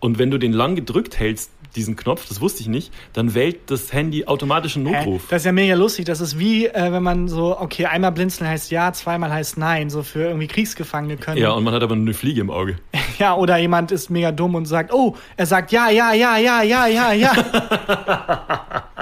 [0.00, 3.70] Und wenn du den lang gedrückt hältst, diesen Knopf, das wusste ich nicht, dann wählt
[3.70, 4.98] das Handy automatisch einen Hä?
[4.98, 5.22] Notruf.
[5.30, 6.04] Das ist ja mega lustig.
[6.04, 9.90] Das ist wie, äh, wenn man so, okay, einmal blinzeln heißt ja, zweimal heißt nein.
[9.90, 11.38] So für irgendwie Kriegsgefangene können.
[11.38, 12.76] ja, und man hat aber nur eine Fliege im Auge.
[13.18, 16.62] Ja, oder jemand ist mega dumm und sagt, oh, er sagt ja, ja, ja, ja,
[16.62, 17.32] ja, ja, ja.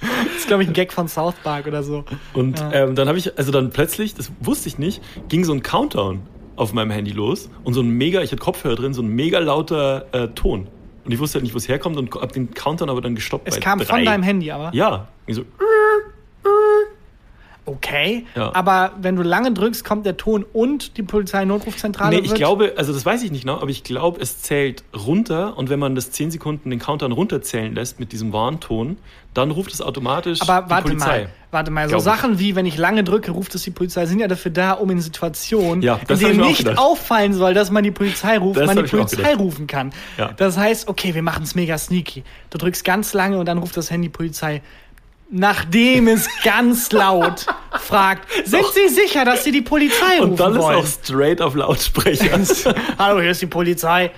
[0.00, 2.04] das ist, glaube ich, ein Gag von South Park oder so.
[2.32, 2.72] Und Ja.
[2.72, 6.22] ähm, dann habe ich, also dann plötzlich, das wusste ich nicht, ging so ein Countdown
[6.56, 9.38] auf meinem Handy los und so ein mega, ich hatte Kopfhörer drin, so ein mega
[9.40, 10.68] lauter äh, Ton.
[11.04, 13.46] Und ich wusste halt nicht, wo es herkommt und habe den Countdown aber dann gestoppt.
[13.46, 13.86] Es bei kam drei.
[13.86, 14.74] von deinem Handy aber.
[14.74, 15.08] Ja.
[15.26, 15.44] Ich so,
[17.66, 18.26] Okay.
[18.34, 18.54] Ja.
[18.54, 22.92] Aber wenn du lange drückst, kommt der Ton und die Polizei-Notrufzentrale nee, ich glaube, also
[22.92, 26.10] das weiß ich nicht genau, aber ich glaube, es zählt runter und wenn man das
[26.10, 28.98] 10 Sekunden den Countdown runterzählen lässt mit diesem Warnton,
[29.32, 31.06] dann ruft es automatisch Aber die warte Polizei.
[31.06, 31.98] mal, warte mal, so.
[31.98, 34.90] Sachen wie, wenn ich lange drücke, ruft es die Polizei, sind ja dafür da, um
[34.90, 38.76] in Situationen, Ja, in denen nicht auffallen soll, dass man die Polizei ruft, Das man
[38.76, 39.92] die Polizei rufen kann.
[40.18, 40.32] Ja.
[40.36, 42.22] Das heißt, okay, wir machen es mega sneaky.
[42.50, 44.62] Du drückst ganz lange und dann ruft das Handy Polizei.
[45.30, 47.46] Nachdem es ganz laut
[47.80, 50.76] fragt, sind Sie sicher, dass Sie die Polizei rufen Und dann ist wollen?
[50.78, 52.38] auch straight auf Lautsprecher.
[52.98, 54.10] Hallo, hier ist die Polizei.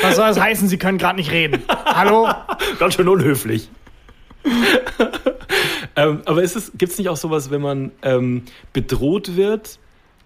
[0.00, 0.68] Was soll das heißen?
[0.68, 1.62] Sie können gerade nicht reden.
[1.84, 2.28] Hallo?
[2.78, 3.70] Ganz schön unhöflich.
[5.96, 9.78] ähm, aber ist es, gibt es nicht auch sowas, wenn man ähm, bedroht wird,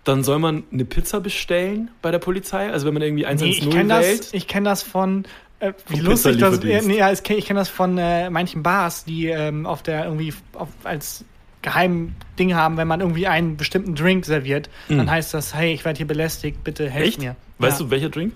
[0.05, 2.70] dann soll man eine Pizza bestellen bei der Polizei?
[2.70, 4.20] Also wenn man irgendwie Nee, 110 ich kenne wählt?
[4.20, 5.24] das, ich kenn das von.
[5.61, 6.88] Äh, wie lustig das Pizzalieferdienst.
[6.88, 10.35] nee, ja, ich kenne kenn das von äh, manchen Bars, die ähm, auf der irgendwie
[10.55, 11.25] auf, als
[11.62, 15.85] geheimen Ding haben, wenn man irgendwie einen bestimmten Drink serviert, dann heißt das, hey, ich
[15.85, 17.25] werde hier belästigt, bitte helft Mhm.
[17.25, 17.31] Echt?
[17.31, 17.37] mir.
[17.59, 17.87] Weißt ja.
[17.87, 18.35] du, welcher Drink?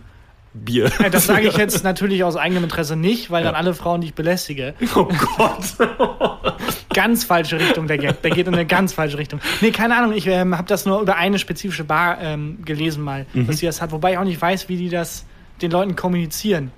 [0.52, 0.90] Bier.
[0.98, 4.08] Ja, Das sage ich jetzt natürlich aus eigenem Interesse nicht, weil dann alle Frauen, die
[4.08, 5.04] ich belästige, Oh
[5.36, 5.62] Gott.
[6.94, 8.20] ganz falsche Richtung der Gag.
[8.22, 9.38] Der geht in eine ganz falsche Richtung.
[9.60, 13.26] Nee, keine Ahnung, ich ähm, habe das nur über eine spezifische Bar ähm, gelesen mal,
[13.32, 13.46] Mhm.
[13.46, 15.24] dass sie das hat, wobei ich auch nicht weiß, wie die das
[15.62, 16.72] den Leuten kommunizieren.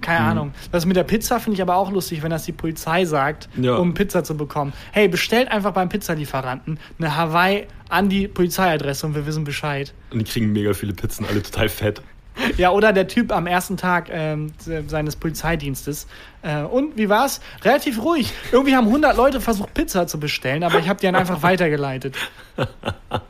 [0.00, 0.30] Keine Mhm.
[0.30, 0.52] Ahnung.
[0.72, 3.76] Das mit der Pizza finde ich aber auch lustig, wenn das die Polizei sagt, Ja.
[3.76, 4.72] um Pizza zu bekommen.
[4.92, 9.92] Hey, bestellt einfach beim Pizzalieferanten eine Hawaii an die Polizeiadresse und wir wissen Bescheid.
[10.12, 12.02] Und die kriegen mega viele Pizzen, alle total fett.
[12.56, 16.06] Ja, oder der Typ am ersten Tag ähm, se- seines Polizeidienstes.
[16.42, 17.40] Äh, und wie war's?
[17.64, 18.32] Relativ ruhig.
[18.52, 22.14] Irgendwie haben 100 Leute versucht, Pizza zu bestellen, aber ich habe die dann einfach weitergeleitet.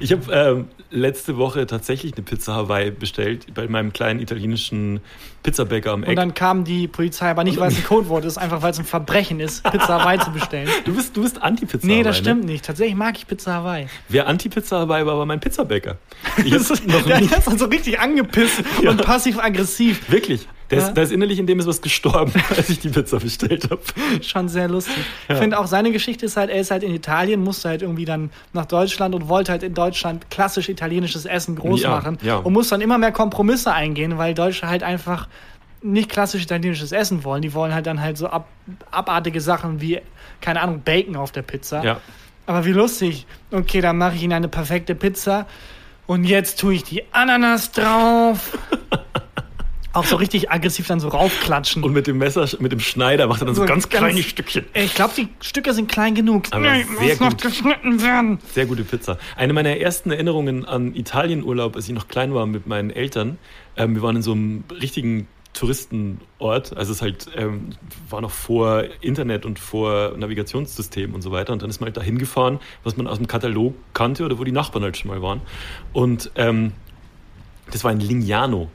[0.00, 5.00] Ich habe ähm, letzte Woche tatsächlich eine Pizza Hawaii bestellt bei meinem kleinen italienischen
[5.42, 6.16] Pizzabäcker am Und Eck.
[6.16, 8.84] dann kam die Polizei, aber nicht, weil es ein Codewort ist, einfach weil es ein
[8.84, 10.68] Verbrechen ist, Pizza Hawaii zu bestellen.
[10.84, 12.04] Du bist, du bist Anti-Pizza Nee, Hawaii.
[12.04, 12.52] das stimmt Ne?
[12.52, 12.64] nicht.
[12.64, 13.86] Tatsächlich mag ich Pizza Hawaii.
[14.08, 15.96] Wer Anti-Pizza Hawaii war, war mein Pizzabäcker.
[16.44, 20.10] Ich Das ist, noch der nie, ist dann so richtig angepisst und passiv-aggressiv.
[20.10, 20.46] wirklich.
[20.74, 20.92] Der ist, Ja.
[20.94, 23.80] da ist innerlich in dem ist was gestorben, als ich die Pizza bestellt habe.
[24.22, 24.94] Schon sehr lustig.
[25.28, 28.04] Ich finde auch seine Geschichte ist halt, er ist halt in Italien, musste halt irgendwie
[28.04, 32.36] dann nach Deutschland und wollte halt in Deutschland klassisch italienisches Essen groß Ja, machen ja.
[32.36, 35.28] und muss dann immer mehr Kompromisse eingehen, weil Deutsche halt einfach
[35.82, 37.42] nicht klassisch italienisches Essen wollen.
[37.42, 38.48] Die wollen halt dann halt so ab,
[38.90, 40.00] abartige Sachen wie,
[40.40, 41.84] keine Ahnung, Bacon auf der Pizza.
[41.84, 42.00] Ja.
[42.46, 43.26] Aber wie lustig.
[43.52, 45.46] Okay, dann mache ich Ihnen eine perfekte Pizza
[46.06, 48.56] und jetzt tue ich die Ananas drauf.
[49.94, 51.82] auch so richtig aggressiv dann so raufklatschen.
[51.82, 54.22] Und mit dem Messer, mit dem Schneider macht er dann so, So ganz, ganz- kleine
[54.22, 54.64] Stückchen.
[54.74, 56.44] Ich glaube, die Stücke sind klein genug.
[56.50, 57.42] Aber nee, sehr muss noch gut.
[57.42, 58.38] geschnitten werden.
[58.52, 59.18] Sehr gute Pizza.
[59.36, 63.38] Eine meiner ersten Erinnerungen an Italienurlaub, als ich noch klein war mit meinen Eltern,
[63.76, 67.70] ähm, wir waren in so einem richtigen Touristenort, also es halt ähm,
[68.10, 71.96] war noch vor Internet und vor Navigationssystem und so weiter und dann ist man halt
[71.96, 75.22] da hingefahren, was man aus dem Katalog kannte oder wo die Nachbarn halt schon mal
[75.22, 75.40] waren
[75.92, 76.72] und ähm,
[77.70, 78.68] das war in Lignano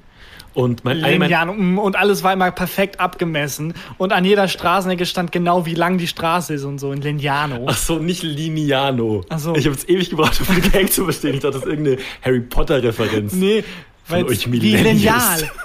[0.60, 3.74] und mein, meiner- Lineal, mm, und alles war immer perfekt abgemessen.
[3.98, 7.66] Und an jeder Straßenecke stand genau, wie lang die Straße ist und so in Lignano.
[7.66, 9.24] Ach so, nicht Lignano.
[9.30, 9.56] Ach so.
[9.56, 11.36] Ich habe es ewig gebraucht, um den Gag zu verstehen.
[11.36, 13.32] Ich dachte, das ist irgendeine Harry Potter-Referenz.
[13.32, 13.64] Nee,
[14.10, 14.46] weil euch.
[14.46, 15.50] Lineal.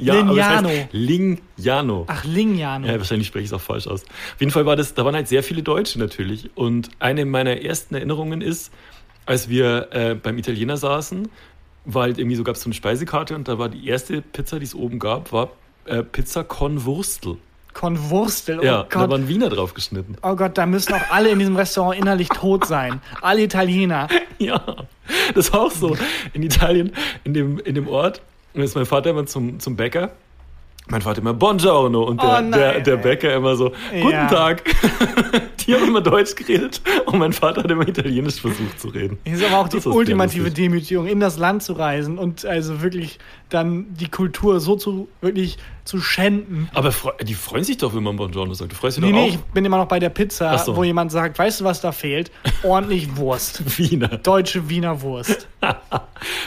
[0.00, 0.68] Ja, Lignano.
[0.68, 2.04] das heißt Lignano.
[2.06, 2.86] Ach, Lignano.
[2.86, 4.04] Ja, wahrscheinlich spreche ich es auch falsch aus.
[4.04, 6.50] Auf jeden Fall war das, da waren halt sehr viele Deutsche natürlich.
[6.54, 8.72] Und eine meiner ersten Erinnerungen ist,
[9.26, 11.28] als wir äh, beim Italiener saßen,
[11.88, 14.58] war halt irgendwie so, gab es so eine Speisekarte und da war die erste Pizza,
[14.58, 15.50] die es oben gab, war
[15.86, 17.38] äh, Pizza con Wurstel.
[17.74, 18.58] Konwurstel.
[18.58, 19.10] Oh ja, da Gott.
[19.10, 20.16] waren Wiener drauf geschnitten.
[20.22, 23.00] Oh Gott, da müssen auch alle in diesem Restaurant innerlich tot sein.
[23.22, 24.08] Alle Italiener.
[24.40, 24.62] Ja,
[25.34, 25.96] das war auch so.
[26.32, 26.92] In Italien,
[27.24, 28.22] in dem, in dem Ort,
[28.54, 30.12] und ist mein Vater immer zum, zum Bäcker.
[30.90, 32.96] Mein Vater immer Buongiorno und der, Oh der, der.
[32.96, 34.26] Bäcker immer so, guten Ja.
[34.28, 34.62] Tag.
[35.66, 39.18] Die haben immer Deutsch geredet und mein Vater hat immer Italienisch versucht zu reden.
[39.24, 40.50] Hier ist aber auch die Das ultimative.
[40.50, 43.18] Demütigung, in das Land zu reisen und also wirklich
[43.50, 46.68] dann die Kultur so zu wirklich zu schänden.
[46.74, 48.72] Aber die freuen sich doch, wenn man Buongiorno sagt.
[48.72, 49.34] Du freust dich Nee, doch nee, auch.
[49.34, 50.76] ich bin immer noch bei der Pizza, so.
[50.76, 52.30] wo jemand sagt, weißt du, was da fehlt?
[52.62, 53.78] Ordentlich Wurst.
[53.78, 54.08] Wiener.
[54.18, 55.48] Deutsche Wiener Wurst.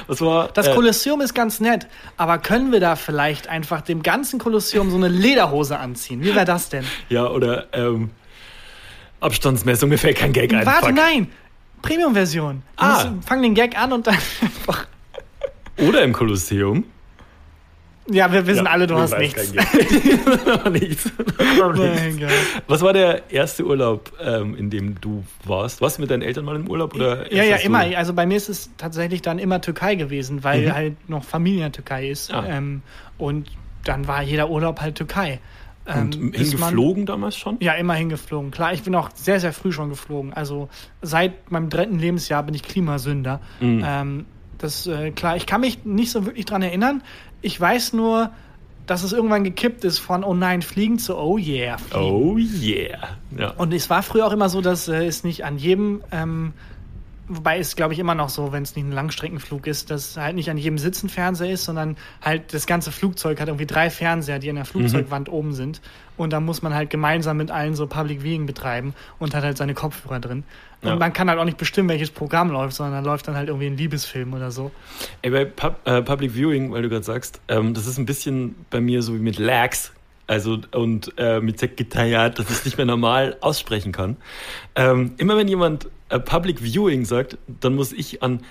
[0.08, 1.88] Was war, Das äh, Kolosseum ist ganz nett,
[2.18, 6.22] aber können wir da vielleicht einfach dem ganzen Kolosseum so eine Lederhose anziehen?
[6.22, 6.84] Wie wäre das denn?
[7.10, 8.10] Ja, oder ähm,
[9.22, 10.66] Abstandsmessung, mir fällt kein Gag ein.
[10.66, 10.96] Warte, Fuck.
[10.96, 11.28] nein!
[11.82, 12.62] Premium-Version.
[12.78, 13.12] Ah.
[13.26, 14.86] Fang den Gag an und dann einfach.
[15.88, 16.84] Oder im Kolosseum.
[18.10, 19.54] Ja, wir wissen Ja, alle, du hast nichts.
[20.72, 21.12] nichts.
[22.68, 25.82] Was war der erste Urlaub, ähm, in dem du warst?
[25.82, 26.96] Warst du mit deinen Eltern mal im Urlaub?
[26.96, 27.80] Oder Ja, ja, hast du- immer.
[27.98, 30.74] Also bei mir ist es tatsächlich dann immer Türkei gewesen, weil Mhm.
[30.74, 32.34] halt noch Familie in Türkei ist.
[32.34, 32.44] Ah.
[32.48, 32.82] Ähm,
[33.18, 33.50] und
[33.86, 35.40] dann war jeder Urlaub halt Türkei.
[35.86, 37.58] Und Ähm, bis man- hingeflogen damals schon?
[37.60, 38.52] Ja, immer hingeflogen.
[38.52, 40.34] Klar, ich bin auch sehr, sehr früh schon geflogen.
[40.34, 40.70] Also
[41.02, 43.40] seit meinem dritten Lebensjahr bin ich Klimasünder.
[43.60, 43.84] Mhm.
[43.86, 44.26] Ähm,
[44.62, 47.04] das äh, klar, ich kann mich nicht so wirklich dran erinnern.
[47.42, 48.32] Ich weiß nur,
[48.86, 51.78] dass es irgendwann gekippt ist von oh nein, fliegen zu oh yeah.
[51.78, 52.04] Fliegen.
[52.04, 53.18] Oh yeah.
[53.38, 53.52] Ja.
[53.52, 56.54] Und es war früher auch immer so, dass äh, es nicht an jedem, ähm,
[57.36, 60.36] wobei es glaube ich immer noch so, wenn es nicht ein Langstreckenflug ist, dass halt
[60.36, 63.90] nicht an jedem Sitz ein Fernseher ist, sondern halt das ganze Flugzeug hat irgendwie drei
[63.90, 65.82] Fernseher, die an der Flugzeugwand oben sind.
[66.18, 69.58] Und da muss man halt gemeinsam mit allen so Public Viewing betreiben und hat halt
[69.58, 70.44] seine Kopfhörer drin.
[70.82, 70.96] Und Ja.
[70.96, 73.68] man kann halt auch nicht bestimmen, welches Programm läuft, sondern dann läuft dann halt irgendwie
[73.68, 74.72] ein Liebesfilm oder so.
[75.22, 78.56] Ey, bei Pub, äh, Public Viewing, weil du gerade sagst, ähm, das ist ein bisschen
[78.70, 79.94] bei mir so wie mit Lags.
[80.28, 84.16] Also und äh, mit Sekretariat, dass ich es nicht mehr normal aussprechen kann.
[84.76, 85.88] Ähm, immer wenn jemand
[86.20, 88.42] Public Viewing sagt, dann muss ich an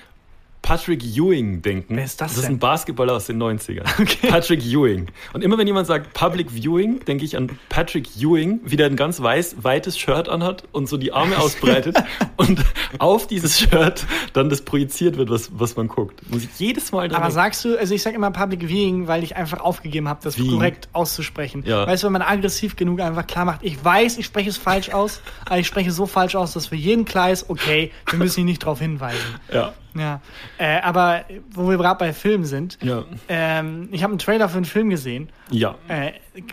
[0.63, 1.97] Patrick Ewing denken.
[1.97, 2.57] Wer ist das Das ist denn?
[2.57, 3.85] ein Basketballer aus den 90ern.
[4.29, 5.07] Patrick Ewing.
[5.33, 8.97] Und immer wenn jemand sagt Public Viewing, denke ich an Patrick Ewing, wie der ein
[8.97, 11.97] ganz weiß, weites Shirt anhat und so die Arme ausbreitet
[12.37, 12.63] und
[12.99, 16.29] auf dieses Shirt dann das projiziert wird, was, was man guckt.
[16.31, 19.25] Muss ich jedes Mal dran Aber sagst du, also ich sage immer Public Viewing, weil
[19.25, 20.53] ich einfach aufgegeben habe, das Viewing.
[20.53, 21.65] korrekt auszusprechen.
[21.67, 21.87] Ja.
[21.87, 24.91] Weißt du, wenn man aggressiv genug einfach klar macht, ich weiß, ich spreche es falsch
[24.91, 28.19] aus, aber ich spreche es so falsch aus, dass für jeden klar ist, okay, wir
[28.19, 29.19] müssen ihn nicht darauf hinweisen.
[29.53, 29.73] Ja.
[29.95, 30.21] Ja.
[30.59, 33.05] Äh, aber wo wir gerade bei Filmen sind, Ja.
[33.29, 35.31] ähm, ich habe einen Trailer für einen Film gesehen.
[35.51, 35.75] Ja.
[35.89, 36.13] Äh,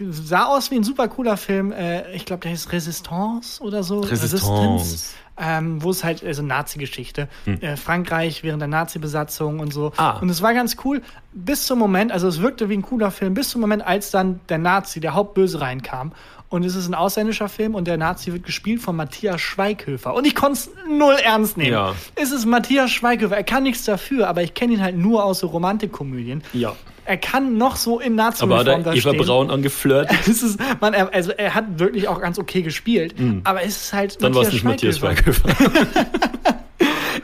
[0.10, 1.72] sah aus wie ein super cooler Film.
[1.72, 4.00] Äh, ich glaube, der heißt Resistance oder so.
[4.02, 5.14] Resistance.
[5.40, 7.28] Ähm, wo es halt, also Nazi-Geschichte.
[7.46, 9.92] Äh, Frankreich während der Nazi-Besatzung und so.
[9.98, 10.18] Ah.
[10.20, 13.36] Und es war ganz cool, bis zum Moment, also es wirkte wie ein cooler Film,
[13.36, 16.12] bis zum Moment, als dann der Nazi, der Hauptböse reinkam.
[16.50, 20.14] Und es ist ein ausländischer Film und der Nazi wird gespielt von Matthias Schweighöfer.
[20.14, 21.74] Und ich konnte es null ernst nehmen.
[21.74, 21.94] Ja.
[22.16, 23.36] Es ist Matthias Schweighöfer.
[23.36, 26.44] Er kann nichts dafür, aber ich kenne ihn halt nur aus so Romantikkomödien.
[26.54, 26.74] Ja.
[27.04, 29.26] Er kann noch so in Aber Nazi-Uniform da da Eva stehen.
[29.26, 33.64] Braun angeflirtet, Es ist, man, er, also er hat wirklich auch ganz okay gespielt, aber
[33.64, 34.24] es ist halt Mhm.
[34.24, 35.50] dann war es nicht Matthias Schweighöfer.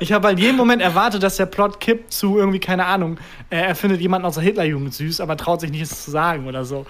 [0.04, 3.18] Ich habe halt jeden Moment erwartet, dass der Plot kippt zu irgendwie, keine Ahnung,
[3.50, 6.46] äh, er findet jemanden aus der Hitlerjugend süß, aber traut sich nicht, es zu sagen
[6.46, 6.86] oder so.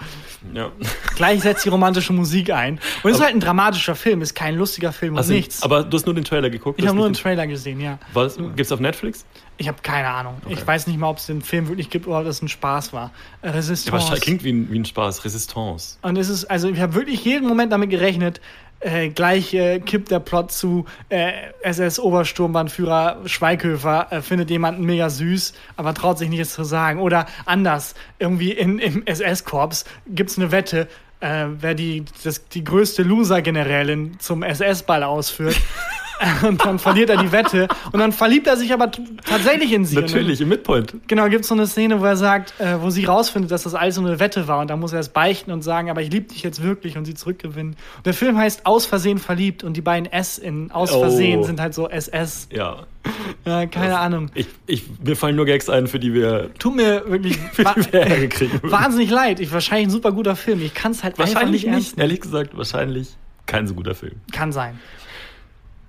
[0.52, 0.70] ja.
[1.14, 2.80] Gleich setzt die romantische Musik ein.
[3.04, 5.62] Und es ist halt ein dramatischer Film, ist kein lustiger Film Also, und nichts.
[5.62, 6.80] Aber du hast nur den Trailer geguckt?
[6.80, 7.92] ich habe nur nicht Trailer gesehen, ja.
[7.92, 8.36] den- Was?
[8.56, 9.24] Gibt's auf Netflix?
[9.56, 10.34] Ich habe keine Ahnung.
[10.48, 12.92] Ich weiß nicht mal, ob es den Film wirklich gibt oder ob das ein Spaß
[12.92, 13.12] war.
[13.40, 13.92] Äh, Ja, Resistance.
[13.92, 15.24] wahrscheinlich klingt wie ein, wie ein Spaß.
[15.24, 15.98] Resistance.
[16.02, 18.40] Und es ist, also ich habe wirklich jeden Moment damit gerechnet,
[18.84, 25.54] äh, gleich äh, kippt der Plot zu, äh, SS-Obersturmbannführer Schweighöfer äh, findet jemanden mega süß,
[25.76, 27.00] aber traut sich nicht es zu sagen.
[27.00, 30.88] Oder anders, irgendwie in, im SS-Korps gibt es eine Wette,
[31.20, 35.56] äh, wer die, das, die größte Loser-Generälin zum SS-Ball ausführt.
[36.42, 38.90] Und dann verliert er die Wette und dann verliebt er sich aber
[39.24, 39.96] tatsächlich in sie.
[39.96, 40.94] Dann- Natürlich, im Midpoint.
[41.06, 43.74] Genau, gibt es so eine Szene, wo er sagt, äh, wo sie rausfindet, dass das
[43.74, 46.10] alles so eine Wette war und da muss er es beichten und sagen, aber ich
[46.10, 47.76] liebe dich jetzt wirklich und sie zurückgewinnen.
[47.96, 51.00] Und der Film heißt Aus Versehen verliebt und die beiden S in Aus Oh.
[51.00, 52.48] Versehen sind halt so SS.
[52.52, 52.86] Ja.
[53.44, 54.30] Ja, keine Ahnung.
[54.34, 57.92] Ich, ich, mir fallen nur Gags ein, für die wir, Tut mir wirklich für die
[57.92, 58.60] wir Ärger kriegen.
[58.62, 59.40] wahnsinnig leid.
[59.40, 60.62] Ich wahrscheinlich ein super guter Film.
[60.62, 61.86] Ich kann es halt einfach Wahrscheinlich nicht nicht.
[61.88, 63.08] ernst Ehrlich gesagt, wahrscheinlich
[63.44, 64.14] kein so guter Film.
[64.32, 64.78] Kann sein.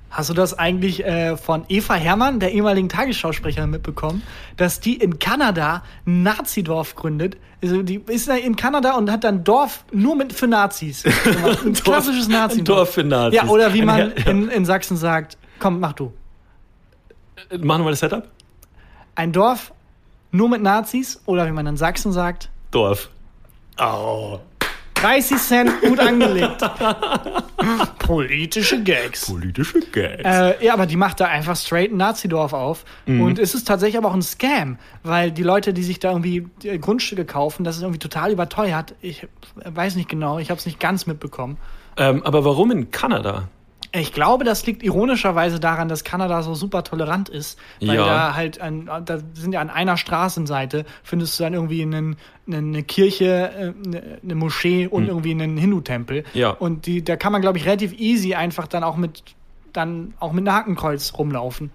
[0.10, 4.22] Hast du das eigentlich äh, von Eva Herrmann, der ehemaligen Tagesschausprecherin, mitbekommen,
[4.56, 7.38] dass die in Kanada ein Nazidorf gründet?
[7.62, 11.04] Also die ist in Kanada und hat dann ein Dorf nur mit für Nazis.
[11.66, 12.78] Ein klassisches Ein Nazidorf.
[12.78, 13.42] Dorf für Nazis.
[13.42, 16.14] Ja, oder wie Ein man in, in Sachsen sagt, komm, mach du.
[17.60, 18.28] Machen wir das Setup?
[19.16, 19.74] Ein Dorf
[20.32, 23.10] nur mit Nazis oder wie man in Sachsen sagt, Dorf.
[23.80, 24.40] Oh.
[24.96, 26.64] 30 Cent gut angelegt.
[28.00, 29.28] Politische Gags.
[29.28, 30.24] Politische Gags.
[30.24, 32.86] Äh, ja, aber die macht da einfach straight ein Nazidorf auf.
[33.06, 33.22] Mhm.
[33.22, 36.48] Und es ist tatsächlich aber auch ein Scam, weil die Leute, die sich da irgendwie
[36.64, 38.96] äh, Grundstücke kaufen, das ist irgendwie total überteuert.
[39.02, 39.28] Ich
[39.64, 41.58] weiß nicht genau, ich habe es nicht ganz mitbekommen.
[41.98, 43.48] Ähm, aber warum in Kanada?
[44.00, 48.06] Ich glaube, das liegt ironischerweise daran, dass Kanada so super tolerant ist, weil Ja.
[48.06, 52.84] da halt an, da sind ja an einer Straßenseite findest du dann irgendwie einen, eine
[52.84, 56.24] Kirche, äh, eine, Moschee und irgendwie einen Hindu-Tempel.
[56.34, 56.50] Ja.
[56.50, 59.24] Und die, da kann man, glaube ich, relativ easy einfach dann auch mit
[59.74, 61.72] dann auch mit einem Hakenkreuz rumlaufen.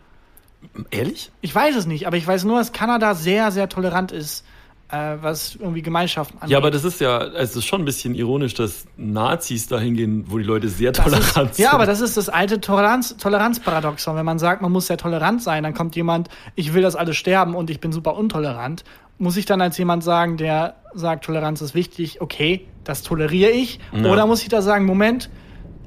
[0.90, 1.30] Ehrlich?
[1.40, 4.44] Ich weiß es nicht, aber ich weiß nur, dass Kanada sehr, sehr tolerant ist,
[4.92, 6.50] äh, was irgendwie Gemeinschaften angeht.
[6.52, 10.24] Ja, aber das ist ja, es ist schon ein bisschen ironisch, dass Nazis dahin gehen,
[10.28, 11.64] wo die Leute sehr Das tolerant ist, sind.
[11.64, 14.16] ja, aber das ist das alte Toleranz, Toleranzparadoxon.
[14.16, 17.14] Wenn man sagt, man muss sehr tolerant sein, dann kommt jemand, ich will, dass alle
[17.14, 18.84] sterben und ich bin super untolerant.
[19.18, 23.78] Muss ich dann als jemand sagen, der sagt, Toleranz ist wichtig, okay, das toleriere ich?
[23.92, 24.10] Ja.
[24.10, 25.30] Oder muss ich da sagen, Moment,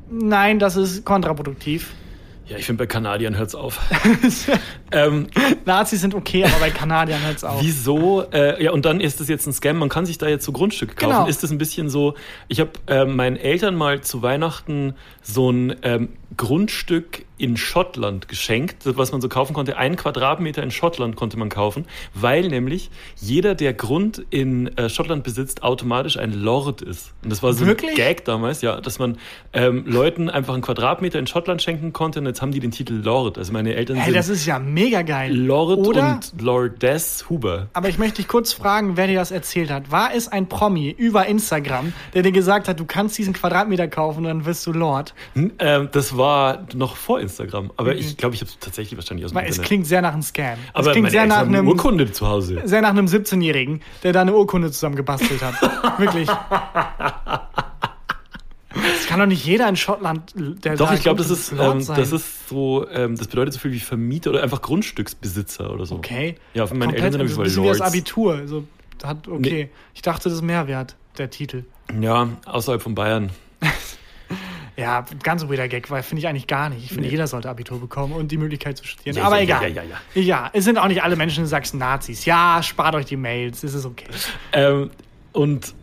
[0.10, 1.94] nein, das ist kontraproduktiv?
[2.48, 3.80] Ja, ich finde, bei Kanadiern hört's auf.
[4.92, 5.28] ähm,
[5.66, 7.62] Nazis sind okay, aber bei Kanadiern hört es auf.
[7.62, 8.24] wieso?
[8.32, 9.78] Äh, ja, und dann ist es jetzt ein Scam.
[9.78, 11.14] Man kann sich da jetzt so Grundstücke kaufen.
[11.14, 11.28] Genau.
[11.28, 12.16] Ist das ein bisschen so?
[12.50, 18.78] Ich habe äh, meinen Eltern mal zu Weihnachten so ein ähm, Grundstück in Schottland geschenkt,
[18.86, 19.78] was man so kaufen konnte.
[19.78, 25.24] Einen Quadratmeter in Schottland konnte man kaufen, weil nämlich jeder, der Grund in äh, Schottland
[25.24, 27.14] besitzt, automatisch ein Lord ist.
[27.24, 27.92] Und das war so Wirklich?
[27.92, 29.18] ein Gag damals, ja, dass man
[29.54, 32.94] ähm, Leuten einfach einen Quadratmeter in Schottland schenken konnte und jetzt haben die den Titel
[32.94, 33.38] Lord.
[33.38, 35.34] Also meine Eltern Hey, sind das ist ja mega geil.
[35.36, 36.14] Lord Oder?
[36.14, 37.68] und Lordess Huber.
[37.74, 39.92] Aber ich möchte dich kurz fragen, wer dir das erzählt hat.
[39.92, 44.20] War es ein Promi über Instagram, der dir gesagt hat, du kannst diesen Quadratmeter kaufen
[44.20, 45.14] und dann wirst du Lord?
[45.34, 49.26] Hm, ähm, das war noch vor Instagram, aber ich glaube, ich habe es tatsächlich wahrscheinlich
[49.26, 49.68] aus dem Weil es Internet.
[49.68, 50.54] klingt sehr nach einem Scam.
[50.54, 52.62] Es aber klingt meine sehr Eltern nach haben eine einem Urkunde zu Hause.
[52.66, 55.56] sehr nach einem 17-Jährigen, der da eine Urkunde zusammen gebastelt hat.
[56.00, 56.30] Wirklich.
[58.76, 61.76] Das kann doch nicht jeder in Schottland, der Doch, da ich glaube, das ist, Lord
[61.76, 62.00] ähm, sein.
[62.00, 65.96] das ist so, ähm, das bedeutet so viel wie Vermieter oder einfach Grundstücksbesitzer oder so.
[65.96, 66.36] Okay.
[66.54, 67.94] Ja, für meine Komplett, Eltern sind also ein jeden bisschen wie das Lords.
[67.94, 68.48] Abitur.
[68.48, 68.64] So,
[69.04, 69.70] hat, okay.
[69.94, 71.66] Ich dachte, das ist mehr wert, der Titel.
[72.02, 73.30] Ja, außerhalb von Bayern.
[74.76, 76.84] Ja, ganz weirder Gag, weil finde ich eigentlich gar nicht.
[76.84, 77.10] Ich finde, Nee.
[77.12, 79.18] jeder sollte Abitur bekommen und die Möglichkeit zu studieren.
[79.18, 79.62] Ja, Aber ja, egal.
[79.72, 80.22] ja, ja, ja.
[80.22, 82.26] Ja, es sind auch nicht alle Menschen in Sachsen Nazis.
[82.26, 84.06] Ja, spart euch die Mails, es ist okay.
[84.52, 84.90] Ähm,
[85.32, 85.74] und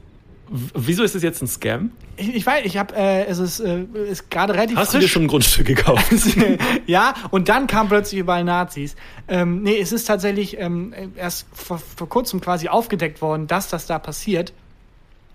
[0.75, 1.93] wieso ist es jetzt ein Scam?
[2.17, 5.03] Ich, ich weiß, ich habe, äh, es ist, äh, ist gerade relativ Hast du dir
[5.05, 5.13] frisch.
[5.13, 6.05] schon ein Grundstück gekauft?
[6.87, 8.97] ja, und dann kamen plötzlich überall Nazis.
[9.29, 13.87] Ähm, nee, es ist tatsächlich ähm, erst vor, vor kurzem quasi aufgedeckt worden, dass das
[13.87, 14.53] da passiert.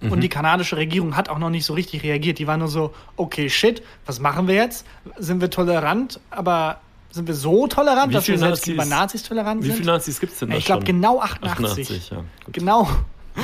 [0.06, 0.12] Mhm.
[0.12, 2.40] Und die kanadische Regierung hat auch noch nicht so richtig reagiert.
[2.40, 4.86] Die war nur so, okay, shit, was machen wir jetzt?
[5.18, 6.80] Sind wir tolerant, aber
[7.12, 9.78] sind wir so tolerant, Wie dass wir selbst Nazis- gegenüber Nazis tolerant Wie sind?
[9.78, 11.88] viele Nazis gibt es denn da ich glaube genau 88.
[11.88, 12.24] 88, ja.
[12.52, 12.90] Genau.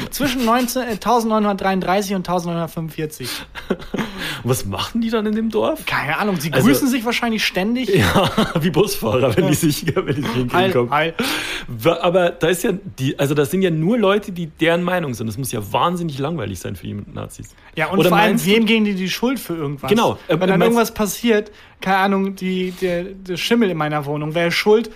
[0.10, 3.30] Zwischen 19, äh, 1933 und 1945.
[3.70, 3.80] Und
[4.44, 5.86] was machen die dann in dem Dorf?
[5.86, 7.90] Keine Ahnung, sie Also- grüßen sich wahrscheinlich ständig.
[7.90, 8.30] Ja,
[8.62, 11.14] wie Busfahrer, wenn die sich, wenn die sich Heil, heil.
[12.02, 15.28] Aber da ist ja die, also das sind ja nur Leute, die deren Meinung sind.
[15.28, 17.56] Das muss ja wahnsinnig langweilig sein für die Nazis.
[17.76, 19.90] Ja, und Oder vor allem, wem gehen die die Schuld für irgendwas?
[19.90, 20.18] Genau.
[20.28, 24.34] Wenn Äh, dann meinst- irgendwas passiert, keine Ahnung, die, der, der Schimmel in meiner Wohnung,
[24.36, 24.90] wer ist schuld?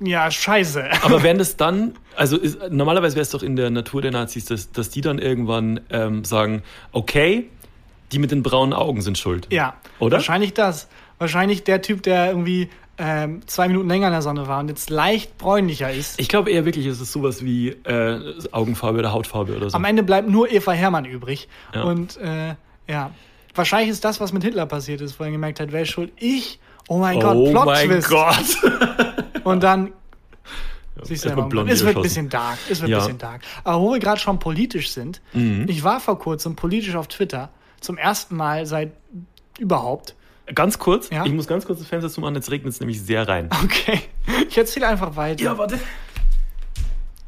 [0.00, 0.84] Ja, scheiße.
[1.02, 4.44] Aber wären das dann, also ist, normalerweise wäre es doch in der Natur der Nazis,
[4.44, 7.48] dass, dass die dann irgendwann ähm, sagen, okay,
[8.12, 9.48] die mit den braunen Augen sind schuld.
[9.52, 10.16] Ja, Oder?
[10.16, 10.88] wahrscheinlich das.
[11.18, 14.90] Wahrscheinlich der Typ, der irgendwie ähm, zwei Minuten länger in der Sonne war und jetzt
[14.90, 16.20] leicht bräunlicher ist.
[16.20, 19.76] Ich glaube eher wirklich, es ist sowas wie äh, Augenfarbe oder Hautfarbe oder so.
[19.76, 21.48] Am Ende bleibt nur Eva Hermann übrig.
[21.74, 21.82] Ja.
[21.82, 22.54] Und äh,
[22.88, 23.10] ja,
[23.54, 26.12] wahrscheinlich ist das, was mit Hitler passiert ist, wo er gemerkt hat, wer ist schuld?
[26.16, 26.60] Ich?
[26.88, 28.08] Oh mein Gott, oh Plot mein Twist.
[28.08, 28.56] Gott.
[29.46, 29.92] Und dann.
[31.02, 31.34] Siehst du, ja,
[31.68, 32.58] es wird ein bisschen dark.
[32.70, 32.98] Es wird Ja.
[33.00, 33.42] bisschen dark.
[33.64, 35.66] Aber wo wir gerade schon politisch sind, Mhm.
[35.68, 37.50] ich war vor kurzem politisch auf Twitter.
[37.80, 38.92] Zum ersten Mal seit
[39.58, 40.14] überhaupt.
[40.54, 41.24] Ganz kurz, Ja?
[41.26, 43.50] ich muss ganz kurz das Fenster zumachen, jetzt regnet es nämlich sehr rein.
[43.64, 44.00] Okay.
[44.48, 45.56] Ich erzähle einfach weiter.
[45.58, 45.78] warte.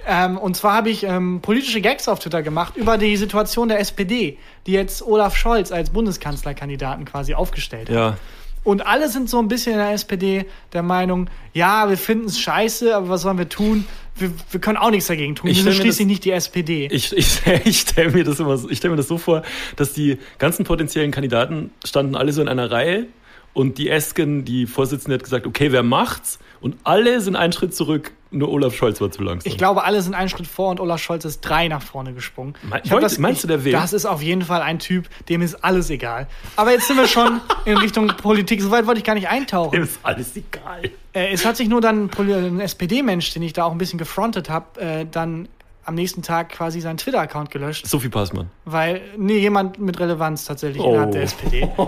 [0.07, 3.79] Ähm, und zwar habe ich ähm, politische Gags auf Twitter gemacht über die Situation der
[3.81, 7.95] SPD, die jetzt Olaf Scholz als Bundeskanzlerkandidaten quasi aufgestellt hat.
[7.97, 8.17] Ja,
[8.69, 12.39] Und alle sind so ein bisschen in der SPD der Meinung, ja, wir finden es
[12.39, 13.87] scheiße, aber was sollen wir tun?
[14.15, 15.49] Wir, wir können auch nichts dagegen tun.
[15.49, 16.89] Ich wir sind stell mir schließlich das- nicht die SPD.
[16.93, 19.41] ich, ich, ich stelle mir das immer so, ich stelle mir das so vor,
[19.77, 23.07] dass die ganzen potenziellen Kandidaten standen alle so in einer Reihe
[23.55, 26.39] und die Esken, die Vorsitzende, hat gesagt, okay, wer macht's?
[26.61, 29.51] Und alle sind einen Schritt zurück, nur Olaf Scholz war zu langsam.
[29.51, 32.55] Ich glaube, alle sind einen Schritt vor und Olaf Scholz ist drei nach vorne gesprungen.
[32.63, 33.73] Me- wollt- meinst du, der will?
[33.73, 36.27] Das ist auf jeden Fall ein Typ, dem ist alles egal.
[36.57, 38.61] Aber jetzt sind wir schon in Richtung Politik.
[38.61, 39.73] Soweit wollte ich gar nicht eintauchen.
[39.73, 40.83] Dem ist alles egal.
[41.15, 43.99] Äh, es hat sich nur dann ein ein SPD-Mensch, den ich da auch ein bisschen
[43.99, 45.49] gefrontet habe, äh, dann
[45.89, 47.87] am nächsten Tag quasi seinen Twitter-Account gelöscht.
[47.87, 48.51] Sophie Passmann.
[48.65, 50.91] Weil, nee, jemand mit Relevanz tatsächlich Oh.
[50.91, 51.69] innerhalb der SPD.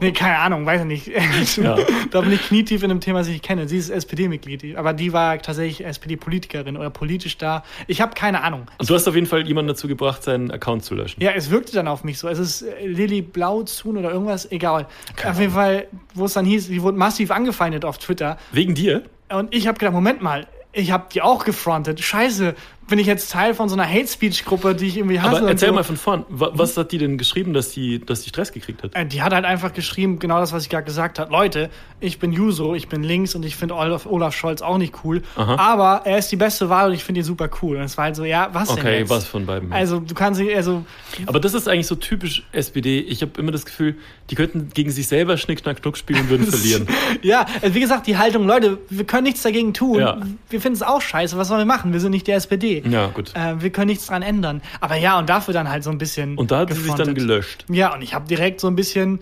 [0.00, 1.56] Nee, keine Ahnung, weiß ich nicht.
[1.58, 1.76] Ja.
[2.10, 3.68] da bin ich knietief in einem Thema, das ich kenne.
[3.68, 7.64] Sie ist SPD-Mitglied, aber die war tatsächlich SPD-Politikerin oder politisch da.
[7.86, 8.66] Ich habe keine Ahnung.
[8.78, 11.22] Und du hast auf jeden Fall jemanden dazu gebracht, seinen Account zu löschen.
[11.22, 12.28] Ja, es wirkte dann auf mich so.
[12.28, 14.86] Es ist äh, Lilly Blauzun oder irgendwas, egal.
[15.26, 18.38] auf jeden Fall, wo es dann hieß, die wurde massiv angefeindet auf Twitter.
[18.52, 19.02] Wegen dir?
[19.30, 22.00] Und ich habe gedacht, Moment mal, ich habe die auch gefrontet.
[22.00, 22.54] Scheiße,
[22.90, 25.38] bin ich jetzt Teil von so einer Hate-Speech-Gruppe, die ich irgendwie hasse.
[25.38, 25.74] Aber erzähl so.
[25.74, 26.24] mal von vorn.
[26.28, 28.94] Wa- Was hat die denn geschrieben, dass die, dass die Stress gekriegt hat?
[28.94, 31.32] Äh, Die hat halt einfach geschrieben, genau das, was ich gerade gesagt habe.
[31.32, 34.92] Leute, ich bin Juso, ich bin links und ich finde Olaf, Olaf Scholz auch nicht
[35.04, 35.22] cool.
[35.36, 35.56] Aha.
[35.56, 37.76] Aber er ist die beste Wahl und ich finde ihn super cool.
[37.76, 39.72] Und es war halt so, ja, was denn Okay, was von beiden?
[39.72, 40.84] Also, du kannst nicht, also,
[41.26, 43.00] Aber das ist eigentlich so typisch SPD.
[43.00, 43.96] Ich habe immer das Gefühl,
[44.30, 46.86] die könnten gegen sich selber Schnick, Schnack, Schnuck spielen und würden verlieren.
[47.22, 50.00] ja, also wie gesagt, die Haltung, Leute, wir können nichts dagegen tun.
[50.00, 50.20] Ja.
[50.48, 51.36] Wir finden es auch scheiße.
[51.36, 51.92] Was sollen wir machen?
[51.92, 52.79] Wir sind nicht die SPD.
[52.88, 53.34] Ja, gut.
[53.34, 54.62] Äh, wir können nichts dran ändern.
[54.80, 56.36] Aber ja, und dafür dann halt so ein bisschen.
[56.38, 57.14] Und da hat sie sich dann gefrontet.
[57.16, 57.64] gelöscht.
[57.68, 59.20] Ja, und ich habe direkt so ein bisschen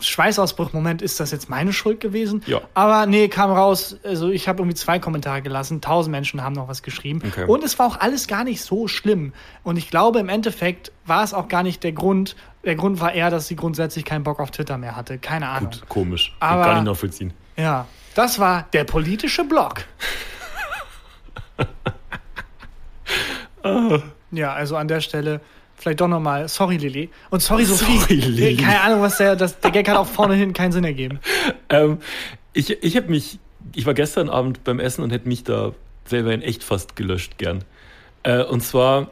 [0.00, 0.72] Schweißausbruch.
[0.72, 2.42] Moment, ist das jetzt meine Schuld gewesen?
[2.46, 2.60] Ja.
[2.74, 3.96] Aber nee, kam raus.
[4.02, 5.80] Also ich habe irgendwie zwei Kommentare gelassen.
[5.80, 7.22] Tausend Menschen haben noch was geschrieben.
[7.26, 7.44] Okay.
[7.46, 9.32] Und es war auch alles gar nicht so schlimm.
[9.62, 12.34] Und ich glaube, im Endeffekt war es auch gar nicht der Grund.
[12.64, 15.18] Der Grund war eher, dass sie grundsätzlich keinen Bock auf Twitter mehr hatte.
[15.18, 15.70] Keine Ahnung.
[15.70, 16.34] Gut, komisch.
[16.40, 17.32] Aber- Kann nicht nachvollziehen.
[17.56, 19.84] Ja, das war der politische Blog.
[24.32, 25.40] Ja, also an der Stelle
[25.76, 27.10] vielleicht doch nochmal, sorry Lilly.
[27.30, 27.98] Und sorry Sophie.
[27.98, 28.56] Sorry, Lilly.
[28.56, 31.20] Keine Ahnung, was der, das, der Gag hat auch vorne hin keinen Sinn ergeben.
[31.68, 31.98] Ähm,
[32.52, 33.38] ich ich habe mich,
[33.74, 35.72] ich war gestern Abend beim Essen und hätte mich da
[36.04, 37.64] selber in echt fast gelöscht gern.
[38.22, 39.10] Äh, und zwar,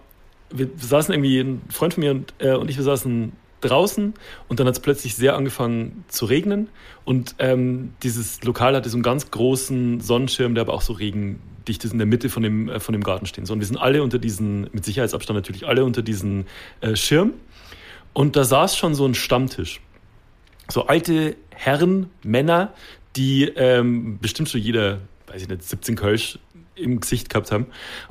[0.50, 3.32] wir saßen irgendwie, ein Freund von mir und, äh, und ich, wir saßen
[3.64, 4.14] draußen
[4.48, 6.68] und dann hat es plötzlich sehr angefangen zu regnen
[7.04, 11.84] und ähm, dieses Lokal hatte so einen ganz großen Sonnenschirm, der aber auch so regendicht
[11.84, 13.46] ist in der Mitte von dem, äh, von dem Garten stehen.
[13.46, 16.46] So, und wir sind alle unter diesen, mit Sicherheitsabstand natürlich, alle unter diesen
[16.80, 17.32] äh, Schirm
[18.12, 19.80] und da saß schon so ein Stammtisch.
[20.68, 22.72] so alte Herren, Männer,
[23.16, 26.38] die ähm, bestimmt schon jeder, weiß ich nicht, 17 Kölsch
[26.74, 27.66] im Gesicht gehabt haben.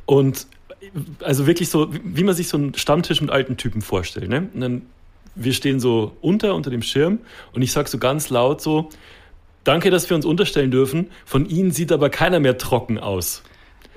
[0.05, 0.47] Und
[1.21, 4.29] also wirklich so, wie man sich so einen Stammtisch mit alten Typen vorstellt.
[4.29, 4.49] Ne?
[4.53, 4.81] Und dann,
[5.35, 7.19] wir stehen so unter, unter dem Schirm
[7.53, 8.89] und ich sag so ganz laut so,
[9.63, 11.09] danke, dass wir uns unterstellen dürfen.
[11.25, 13.43] Von Ihnen sieht aber keiner mehr trocken aus.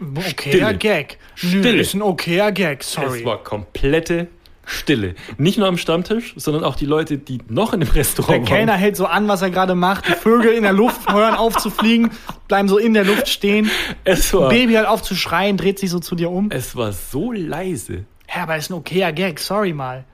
[0.01, 0.77] Okayer Stille.
[0.79, 1.19] Gag.
[1.43, 1.77] Nö, Stille.
[1.81, 3.21] ist ein okayer Gag, sorry.
[3.21, 4.29] Es war komplette
[4.67, 5.15] Stille.
[5.39, 8.73] Nicht nur am Stammtisch, sondern auch die Leute, die noch in dem Der Restaurant Kellner
[8.73, 8.81] waren.
[8.81, 10.09] hält so an, was er gerade macht.
[10.09, 12.11] Die Vögel in der Luft hören auf zu fliegen,
[12.49, 13.71] bleiben so in der Luft stehen.
[14.05, 16.51] Es war, Baby hört auf zu schreien, dreht sich so zu dir um.
[16.51, 18.05] es war so leise.
[18.35, 20.05] Ja, aber ist ein okayer Gag, sorry mal.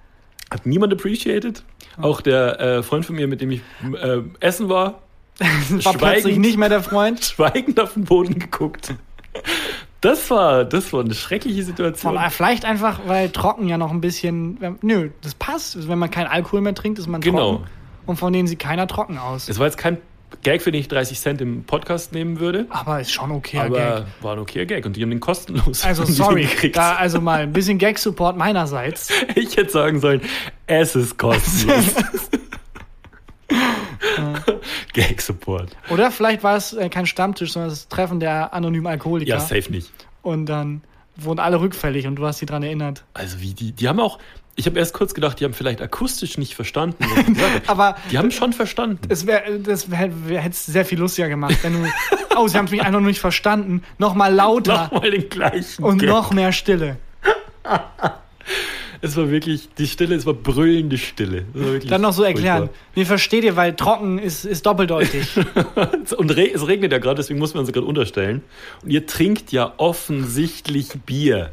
[0.53, 1.63] Hat niemand appreciated.
[2.01, 3.61] Auch der äh, Freund von mir, mit dem ich
[4.03, 5.01] äh, essen war,
[5.39, 7.25] War plötzlich nicht mehr der Freund.
[7.25, 8.95] schweigend auf den Boden geguckt.
[10.03, 12.17] Das war, das war eine schreckliche Situation.
[12.19, 14.59] Aber vielleicht einfach, weil trocken ja noch ein bisschen.
[14.83, 15.89] Nö, das passt.
[15.89, 17.53] Wenn man keinen Alkohol mehr trinkt, ist man Genau.
[17.53, 17.67] trocken.
[18.05, 19.49] Und von denen sieht keiner trocken aus.
[19.49, 19.99] Es war jetzt kein
[20.43, 22.67] Gag, für den ich 30 Cent im Podcast nehmen würde.
[22.71, 24.05] aber ist schon okay, aber Gag.
[24.23, 25.85] war ein okayer Gag und die haben den kostenlos.
[25.85, 29.11] Also sorry, da also mal ein bisschen Gag-Support meinerseits.
[29.35, 30.21] Ich hätte sagen sollen,
[30.67, 31.95] es ist kostenlos.
[34.93, 35.77] Gag-Support.
[35.91, 39.31] Oder vielleicht war es äh, kein Stammtisch, sondern das Treffen der anonymen Alkoholiker.
[39.31, 39.91] Ja, safe nicht.
[40.23, 40.83] Und dann
[41.17, 43.05] wurden alle rückfällig und du hast sie dran erinnert.
[43.15, 44.19] Also wie die, die haben auch,
[44.55, 47.05] ich habe erst kurz gedacht, die haben vielleicht akustisch nicht verstanden.
[47.67, 48.99] Aber die haben schon verstanden.
[49.09, 51.89] es wäre das wär, wär, hätte es sehr viel lustiger gemacht, wenn du.
[52.35, 53.83] Oh, sie haben mich einfach nur nicht verstanden.
[53.99, 56.09] Nochmal lauter Nochmal den gleichen und Gag.
[56.09, 56.97] noch mehr Stille.
[59.05, 61.45] Es war wirklich, die Stille, es war brüllende Stille.
[61.55, 62.59] Es war Dann noch so erklären.
[62.69, 62.79] furchtbar.
[62.95, 65.37] Nee, versteht ihr, weil trocken ist, ist doppeldeutig.
[66.17, 68.43] Und re es regnet ja gerade, deswegen muss man uns gerade unterstellen.
[68.85, 71.51] Und ihr trinkt ja offensichtlich Bier.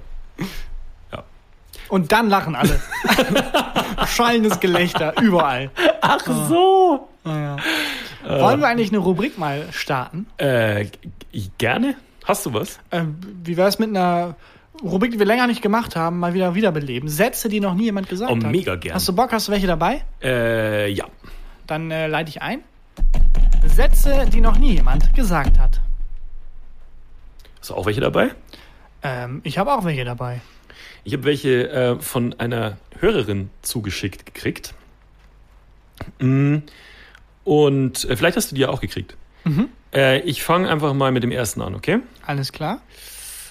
[1.90, 2.80] Und dann lachen alle.
[4.08, 5.72] Schallendes Gelächter, überall.
[6.02, 7.10] Ach so.
[7.24, 7.58] Naja.
[8.26, 10.28] Wollen wir eigentlich eine Rubrik mal starten?
[10.38, 10.86] Äh,
[11.58, 11.96] gerne?
[12.26, 12.80] Hast du was?
[12.92, 14.36] Ähm, wie wäre es mit einer
[14.84, 17.10] Rubrik, die wir länger nicht gemacht haben, mal wieder wiederbeleben?
[17.10, 18.52] Sätze, die noch nie jemand gesagt Oh, hat.
[18.52, 18.94] mega gern.
[18.96, 19.32] Hast du Bock?
[19.32, 20.04] Hast du welche dabei?
[20.22, 21.06] Äh, ja.
[21.68, 22.62] Dann äh, leite ich ein.
[23.66, 25.82] Sätze, die noch nie jemand gesagt hat.
[27.60, 28.32] Hast du auch welche dabei?
[29.04, 30.42] Ähm, ich habe auch welche dabei.
[31.10, 34.76] Ich habe welche äh, von einer Hörerin zugeschickt gekriegt.
[36.20, 36.57] Mm,
[37.43, 39.18] Und äh, vielleicht hast du die ja auch gekriegt.
[39.43, 39.70] Mhm.
[39.91, 42.01] Äh, ich fange einfach mal mit dem ersten an, okay?
[42.28, 42.84] Alles klar?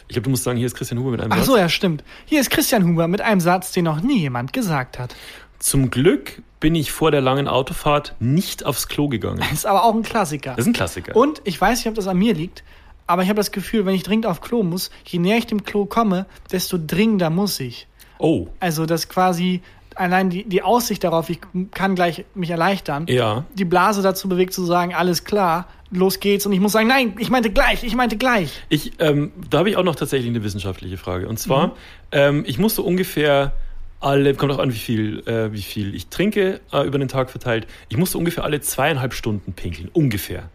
[0.06, 1.46] Ich glaube, du musst sagen, hier ist Christian Huber mit einem Ach Satz.
[1.46, 2.04] so, ja, stimmt.
[2.26, 5.16] Hier ist Christian Huber mit einem Satz, den noch nie jemand gesagt hat.
[5.58, 9.42] Zum Glück bin ich vor der langen Autofahrt nicht aufs Klo gegangen.
[9.52, 10.50] Ist aber auch ein Klassiker.
[10.50, 11.16] Das ist ein Klassiker.
[11.16, 12.62] Und ich weiß nicht, ob das an mir liegt,
[13.08, 15.64] aber ich habe das Gefühl, wenn ich dringend auf Klo muss, je näher ich dem
[15.64, 17.88] Klo komme, desto dringender muss ich.
[18.18, 19.60] oh, Also, dass quasi
[19.96, 21.40] allein die, die Aussicht darauf, ich
[21.72, 23.44] kann gleich mich erleichtern, ja.
[23.54, 26.46] die Blase dazu bewegt zu sagen, alles klar, los geht's.
[26.46, 28.52] Und ich muss sagen, nein, ich meinte gleich, ich meinte gleich.
[28.68, 31.26] Ich, ähm, da habe ich auch noch tatsächlich eine wissenschaftliche Frage.
[31.26, 31.38] Und Mhm.
[31.38, 31.72] zwar,
[32.12, 33.54] ähm, ich muss so ungefähr
[34.00, 37.30] alle, kommt auch an, wie viel, äh, wie viel ich trinke äh, über den Tag
[37.30, 37.66] verteilt.
[37.88, 39.88] Ich muss so ungefähr alle zweieinhalb Stunden pinkeln.
[39.92, 40.48] Ungefähr.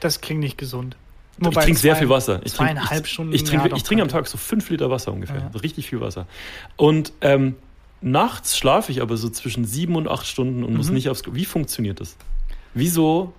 [0.00, 0.96] Das klingt nicht gesund.
[1.40, 2.40] Ich trinke sehr viel Wasser.
[2.44, 4.08] Ich trinke, zweieinhalb ich, Stunden, Ich trinke, ja, ich trinke am.
[4.08, 5.50] Tag so fünf Liter Wasser ungefähr.
[5.52, 5.60] Ja.
[5.60, 6.26] Richtig viel Wasser.
[6.76, 7.56] Und ähm,
[8.00, 10.76] nachts schlafe ich aber so zwischen sieben und acht Stunden und Mhm.
[10.78, 11.22] muss nicht aufs.
[11.30, 12.16] Wie funktioniert das?
[12.74, 13.32] Wieso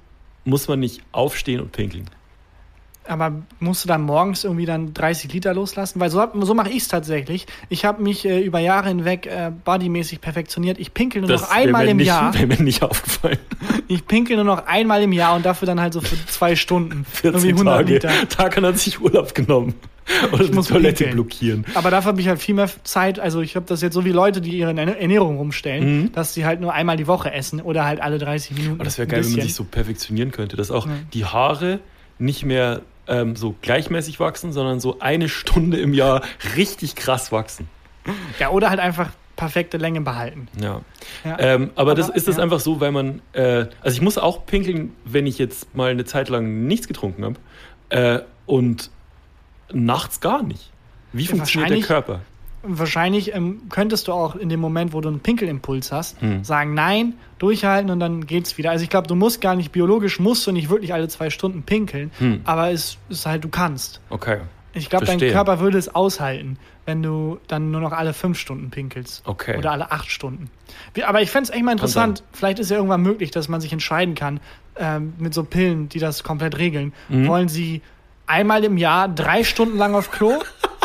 [0.45, 2.09] muss man nicht aufstehen und pinkeln?
[3.07, 5.99] Aber musst du dann morgens irgendwie dann 30 Liter loslassen?
[5.99, 7.45] Weil so, hab- so mache ich es tatsächlich.
[7.69, 10.77] Ich habe mich äh, über Jahre hinweg äh, bodymäßig perfektioniert.
[10.79, 12.33] Ich pinkel nur noch wär einmal im nicht, Jahr.
[12.33, 13.39] Wäre mir nicht aufgefallen.
[13.89, 17.05] Ich pinkel nur noch einmal im Jahr und dafür dann halt so für zwei Stunden.
[17.09, 17.93] 14 Irgendwie 100 Tage.
[17.93, 18.09] Liter.
[18.29, 19.75] Takan hat sich Urlaub genommen.
[20.33, 21.13] Oder die muss Toilette pinkeln.
[21.15, 21.65] blockieren.
[21.73, 23.17] Aber dafür habe ich halt viel mehr Zeit.
[23.19, 26.11] Also ich habe das jetzt so wie Leute, die ihre Ernährung rumstellen, Mhm.
[26.11, 28.75] dass sie halt nur einmal die Woche essen oder halt alle 30 Minuten.
[28.75, 30.91] Aber das wäre geil, wenn man sich so perfektionieren könnte, dass auch Ja.
[31.13, 31.79] die Haare
[32.19, 36.21] nicht mehr ähm, so gleichmäßig wachsen, sondern so eine Stunde im Jahr
[36.55, 37.67] richtig krass wachsen.
[38.39, 40.47] Ja, oder halt einfach perfekte Länge behalten.
[40.59, 40.81] Ja.
[41.23, 41.39] Ja.
[41.39, 42.43] Ähm, aber, das ist das ja.
[42.43, 46.05] einfach so, weil man, äh, also ich muss auch pinkeln, wenn ich jetzt mal eine
[46.05, 47.35] Zeit lang nichts getrunken habe
[47.89, 48.89] äh, und
[49.71, 50.71] nachts gar nicht.
[51.13, 52.21] Wie Ja, funktioniert der Körper?
[52.63, 56.43] Wahrscheinlich ähm, könntest du auch in dem Moment, wo du einen Pinkelimpuls hast, Hm.
[56.43, 58.71] sagen nein, durchhalten und dann geht's wieder.
[58.71, 61.63] Also ich glaube, du musst gar nicht biologisch, musst du nicht wirklich alle zwei Stunden
[61.63, 62.41] pinkeln, Hm.
[62.45, 64.01] aber es ist halt, du kannst.
[64.09, 64.39] Okay,
[64.73, 65.19] Ich glaube, dein.
[65.19, 69.21] Körper würde es aushalten, wenn du dann nur noch alle fünf Stunden pinkelst.
[69.25, 69.57] okay.
[69.57, 70.49] Oder alle acht Stunden.
[71.05, 72.23] Aber ich fände es echt mal interessant.
[72.33, 74.39] Vielleicht ist ja irgendwann möglich, dass man sich entscheiden kann,
[74.77, 76.93] ähm, mit so Pillen, die das komplett regeln.
[77.09, 77.27] Mhm.
[77.27, 77.81] Wollen sie
[78.25, 80.33] einmal im Jahr drei Stunden lang auf Klo?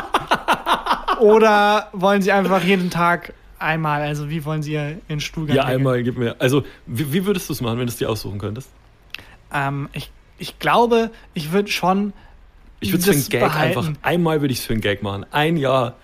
[1.22, 5.56] oder wollen sie einfach jeden Tag Einmal, also wie wollen Sie Ihren Stuhlgang?
[5.56, 6.34] Ja, einmal gib mir.
[6.40, 8.68] Also, wie, wie würdest du es machen, wenn du es dir aussuchen könntest?
[9.52, 12.12] Ähm, ich, ich glaube, ich würde schon.
[12.80, 13.78] Ich würde es für einen Gag behalten.
[13.78, 13.92] einfach.
[14.02, 15.24] Einmal würde ich es für einen Gag machen.
[15.30, 15.94] Ein Jahr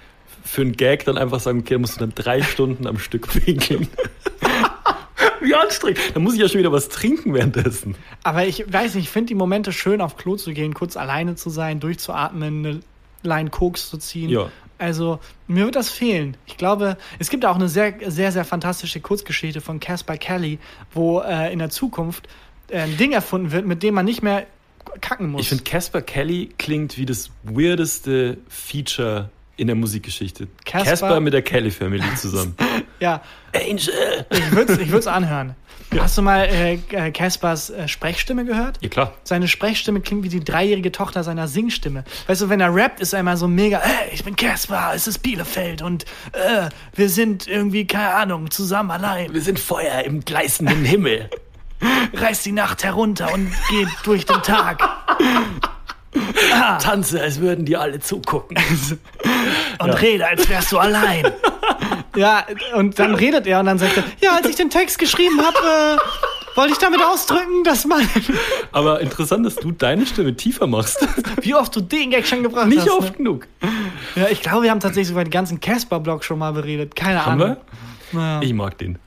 [0.45, 3.29] für einen Gag dann einfach sagen, okay, da musst du dann drei Stunden am Stück
[3.45, 3.89] pinkeln.
[5.41, 5.99] Wie anstrengend.
[6.14, 7.97] Da muss ich ja schon wieder was trinken währenddessen.
[8.23, 11.35] Aber ich weiß nicht, ich finde die Momente schön, auf Klo zu gehen, kurz alleine
[11.35, 12.81] zu sein, durchzuatmen, eine
[13.25, 14.31] Line Koks zu ziehen.
[14.31, 14.49] Ja.
[14.79, 15.18] Also,
[15.49, 16.37] mir wird das fehlen.
[16.47, 20.59] Ich glaube, es gibt auch eine sehr, sehr, sehr fantastische Kurzgeschichte von Caspar Kelly,
[20.93, 22.29] wo äh, in der Zukunft
[22.68, 24.47] äh, ein Ding erfunden wird, mit dem man nicht mehr
[25.01, 25.43] kacken muss.
[25.43, 30.49] Ich finde, Casper Kelly klingt wie das weirdeste Feature in der Musikgeschichte.
[30.65, 32.55] Casper- mit der Kelly Family zusammen.
[33.01, 33.21] ja,
[33.53, 34.27] Angel!
[34.31, 35.55] ich würde es ich würd's anhören.
[35.99, 38.79] Hast du mal äh, äh, Caspars äh, Sprechstimme gehört?
[38.83, 39.15] Ja, klar.
[39.25, 42.05] Seine Sprechstimme klingt wie die dreijährige Tochter seiner Singstimme.
[42.27, 45.07] Weißt du, wenn er rappt, ist er immer so mega, hey, ich bin Caspar, es
[45.07, 49.33] ist Bielefeld und äh, wir sind irgendwie, keine Ahnung, zusammen allein.
[49.33, 51.31] Wir sind Feuer im gleißenden Himmel.
[52.13, 54.83] Reiß die Nacht herunter und geht durch den Tag.
[56.81, 58.57] Tanze, als würden die alle zugucken.
[59.79, 61.25] Und rede, als wärst du allein.
[62.16, 62.45] ja,
[62.75, 65.57] und dann redet er und dann sagt er, ja, als ich den Text geschrieben habe,
[65.57, 68.09] äh, wollte ich damit ausdrücken, dass man,
[68.73, 71.07] Aber interessant, dass du deine Stimme tiefer machst.
[71.43, 72.91] wie oft du den Gag schon gebracht Nicht hast.
[72.91, 73.16] oft Ne?
[73.19, 73.47] genug.
[74.16, 76.97] Ja, ich glaube, wir haben tatsächlich sogar den ganzen Casper-Blog schon mal beredet.
[76.97, 77.57] Keine Haben Ahnung.
[78.12, 78.19] wir?
[78.21, 78.41] Naja.
[78.43, 78.99] Ich mag den.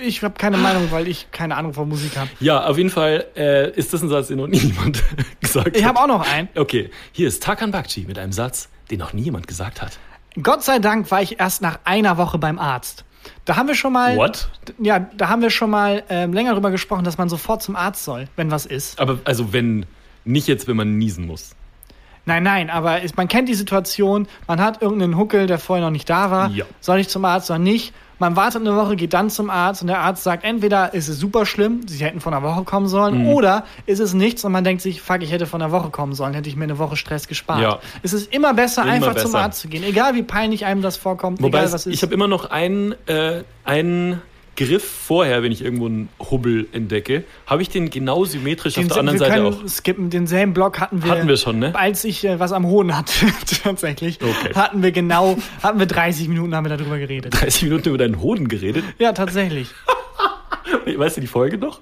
[0.00, 2.28] Ich habe keine Meinung, weil ich keine Ahnung von Musik habe.
[2.40, 5.02] Ja, auf jeden Fall äh, ist das ein Satz, den noch nie jemand
[5.40, 5.96] gesagt Ich hat.
[5.96, 6.48] habe auch noch einen.
[6.54, 9.98] Okay, hier ist Takan Bakci mit einem Satz, den noch nie jemand gesagt hat.
[10.42, 13.04] Gott sei Dank war ich erst nach einer Woche beim Arzt.
[13.44, 14.16] Da haben wir schon mal.
[14.16, 14.48] What?
[14.78, 18.04] Ja, da haben wir schon mal ähm, länger drüber gesprochen, dass man sofort zum Arzt
[18.04, 19.00] soll, wenn was ist.
[19.00, 19.86] Aber also wenn,
[20.24, 21.54] nicht jetzt, wenn man niesen muss.
[22.24, 25.90] Nein, nein, aber ist, man kennt die Situation, man hat irgendeinen Huckel, der vorher noch
[25.90, 26.50] nicht da war.
[26.50, 26.66] Ja.
[26.80, 27.94] Soll ich zum Arzt oder nicht?
[28.20, 31.18] Man wartet eine Woche, geht dann zum Arzt und der Arzt sagt, entweder ist es
[31.18, 33.28] super schlimm, sie hätten vor einer Woche kommen sollen, Mhm.
[33.28, 36.14] oder ist es nichts und man denkt sich, fuck, ich hätte vor einer Woche kommen
[36.14, 37.60] sollen, hätte ich mir eine Woche Stress gespart.
[37.62, 37.78] Ja.
[38.02, 39.38] Es ist immer besser, Immer einfach zum besser.
[39.44, 41.94] Arzt zu gehen, egal wie peinlich einem das vorkommt, Wobei egal es, was ist.
[41.94, 44.20] ich habe immer noch einen, äh, einen
[44.58, 48.88] Griff vorher, wenn ich irgendwo einen Hubbel entdecke, habe ich den genau symmetrisch auf Den-
[48.88, 49.68] der anderen Seite auch.
[49.68, 50.10] skippen.
[50.10, 51.10] Denselben Block hatten wir.
[51.12, 51.74] Hatten wir schon, ne?
[51.74, 53.12] Als ich äh, was am Hoden hatte,
[53.62, 54.18] tatsächlich.
[54.20, 54.52] Okay.
[54.54, 57.32] Hatten wir genau, hatten wir 30 Minuten haben wir darüber geredet.
[57.40, 58.84] 30 Minuten über deinen Hoden geredet.
[58.98, 59.68] Ja, tatsächlich.
[60.96, 61.80] Weißt du die Folge noch?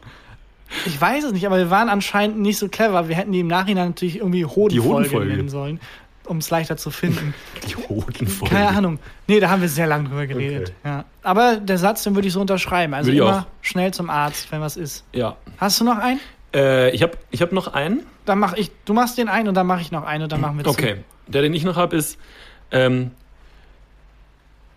[0.85, 3.09] Ich weiß es nicht, aber wir waren anscheinend nicht so clever.
[3.09, 5.31] Wir hätten die im Nachhinein natürlich irgendwie Hodenfolge, Hodenfolge.
[5.37, 5.81] nennen sollen,
[6.27, 7.35] um es leichter zu finden.
[7.69, 8.55] Die Hodenfolge.
[8.55, 8.99] Keine Ahnung.
[9.27, 10.73] Nee, da haben wir sehr lange drüber geredet.
[10.81, 10.89] Okay.
[10.89, 11.05] Ja.
[11.23, 12.95] Aber der Satz, den würde ich so unterschreiben.
[12.95, 15.05] Also Würde immer schnell zum Arzt, wenn was ist.
[15.13, 15.37] Ja.
[15.59, 16.21] Hast du noch einen?
[16.55, 18.05] Äh, ich habe ich hab noch einen.
[18.25, 20.41] Dann mach ich, du machst den einen und dann mache ich noch einen und dann
[20.41, 20.71] machen wir zu.
[20.71, 20.97] Okay.
[21.27, 22.19] Der, den ich noch habe, ist,
[22.71, 23.11] ähm,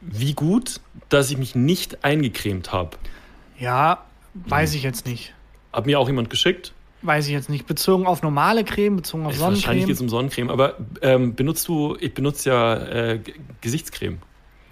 [0.01, 0.79] wie gut,
[1.09, 2.97] dass ich mich nicht eingecremt habe.
[3.57, 5.33] Ja, weiß ich jetzt nicht.
[5.73, 6.73] Hat mir auch jemand geschickt.
[7.01, 7.65] Weiß ich jetzt nicht.
[7.65, 9.87] Bezogen auf normale Creme, bezogen auf Wahrscheinlich Sonnencreme.
[9.87, 13.19] geht es um Sonnencreme, aber ähm, benutzt du, ich benutze ja äh,
[13.61, 14.19] Gesichtscreme.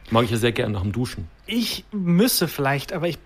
[0.09, 1.28] Mag ich ja sehr gern nach dem Duschen.
[1.45, 3.17] Ich müsste vielleicht, aber ich,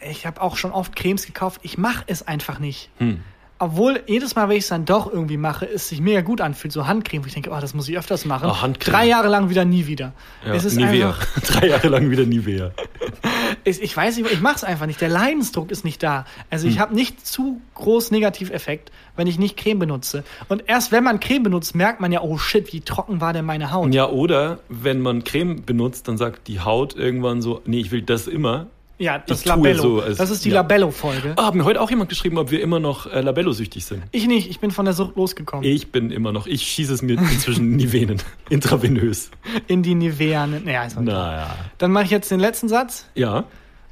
[0.00, 1.60] ich habe auch schon oft Cremes gekauft.
[1.62, 2.90] Ich mache es einfach nicht.
[2.98, 3.20] Hm.
[3.60, 6.72] Obwohl jedes Mal, wenn ich es dann doch irgendwie mache, es sich mega gut anfühlt.
[6.72, 8.48] So Handcreme, wo ich denke, oh, das muss ich öfters machen.
[8.50, 8.92] Ah, Handcreme.
[8.92, 10.12] Drei Jahre lang wieder nie wieder.
[10.44, 11.08] Ja, es ist Nivea.
[11.08, 12.72] einfach, Drei Jahre lang wieder Nivea.
[13.64, 15.00] ich, ich weiß nicht, ich mache es einfach nicht.
[15.00, 16.26] Der Leidensdruck ist nicht da.
[16.50, 16.72] Also Hm.
[16.72, 20.24] ich habe nicht zu groß Negativeffekt, wenn ich nicht Creme benutze.
[20.48, 23.44] Und erst wenn man Creme benutzt, merkt man ja, oh shit, wie trocken war denn
[23.44, 23.94] meine Haut.
[23.94, 28.02] Ja, oder wenn man Creme benutzt, dann sagt die Haut irgendwann so, nee, ich will
[28.02, 28.66] das immer.
[29.04, 29.82] Ja, das Labello.
[29.82, 30.56] so, als- das ist die ja.
[30.56, 31.34] Labello-Folge.
[31.36, 34.02] Ah, hat mir heute auch jemand geschrieben, ob wir immer noch äh, Labello-süchtig sind.
[34.12, 35.64] Ich nicht, ich bin von der Sucht losgekommen.
[35.64, 39.30] Ich bin immer noch, ich schieße es mir inzwischen in die Venen, intravenös.
[39.66, 40.46] In die Nivea.
[40.46, 41.04] Naja, ist okay.
[41.06, 41.54] Naja.
[41.78, 43.06] Dann mache ich jetzt den letzten Satz.
[43.14, 43.44] Ja,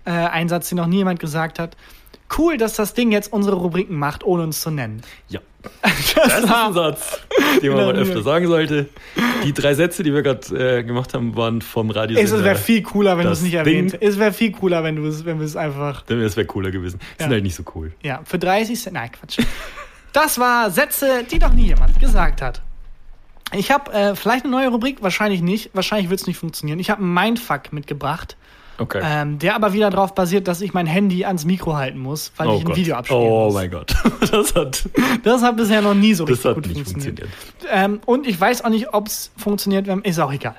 [0.04, 1.76] Äh, ein Satz, den noch nie jemand gesagt hat.
[2.38, 5.02] Cool, dass das Ding jetzt unsere Rubriken macht, ohne uns zu nennen.
[5.28, 5.40] ja.
[5.82, 7.20] Das ist ein Satz,
[7.62, 8.02] den man mal Genau.
[8.02, 8.88] öfter sagen sollte.
[9.44, 12.18] Die drei Sätze, die wir gerade äh, gemacht haben, waren vom Radio.
[12.18, 14.96] Es wäre viel cooler, wenn du das es nicht erwähnt Es wäre viel cooler, wenn
[14.96, 16.02] du es, wenn wir es einfach.
[16.02, 16.98] Das wäre cooler gewesen.
[16.98, 17.34] Die sind Ja.
[17.34, 17.92] halt nicht so cool.
[18.02, 18.94] Ja, für 30 Cent.
[18.94, 19.38] Nein, Quatsch.
[20.12, 22.60] Das war Sätze, die noch nie jemand gesagt hat.
[23.54, 25.70] Ich habe äh, vielleicht eine neue Rubrik, wahrscheinlich nicht.
[25.74, 26.80] Wahrscheinlich wird es nicht funktionieren.
[26.80, 28.36] Ich habe Mindfuck mitgebracht,
[28.82, 29.00] Okay.
[29.04, 32.48] ähm, der aber wieder darauf basiert, dass ich mein Handy ans Mikro halten muss, weil
[32.50, 32.76] ich ein Gott.
[32.76, 33.54] Video abspielen Oh muss.
[33.54, 33.94] mein Gott.
[34.30, 34.88] Das hat,
[35.24, 37.28] Das hat bisher noch nie so das richtig hat gut nicht funktioniert.
[37.28, 37.70] funktioniert.
[37.72, 39.86] Ähm, und ich weiß auch nicht, ob es funktioniert.
[40.04, 40.54] Ist auch egal.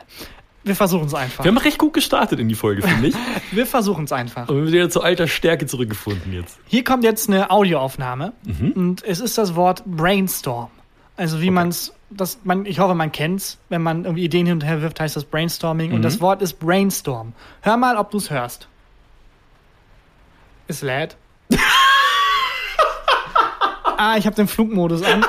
[0.66, 1.44] Wir versuchen es einfach.
[1.44, 3.16] Wir haben recht gut gestartet in die Folge, finde ich.
[3.52, 4.48] Wir versuchen es einfach.
[4.48, 6.58] Und wir sind wieder zu alter Stärke zurückgefunden jetzt.
[6.68, 8.72] Hier kommt jetzt eine Audioaufnahme Mhm.
[8.72, 10.70] und es ist das Wort Brainstorm.
[11.18, 13.58] Also wie man's, das, man, ich hoffe, man kennt's.
[13.70, 15.92] Wenn man irgendwie Ideen hin und her wirft, heißt das Brainstorming.
[15.92, 16.04] Und Mhm.
[16.04, 17.34] das Wort ist Brainstorm.
[17.62, 18.68] Hör mal, ob du's hörst.
[20.68, 21.16] Es lädt.
[23.98, 25.26] ah, ich habe den Flugmodus an,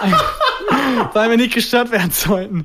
[1.13, 2.65] weil wir nicht gestört werden sollten.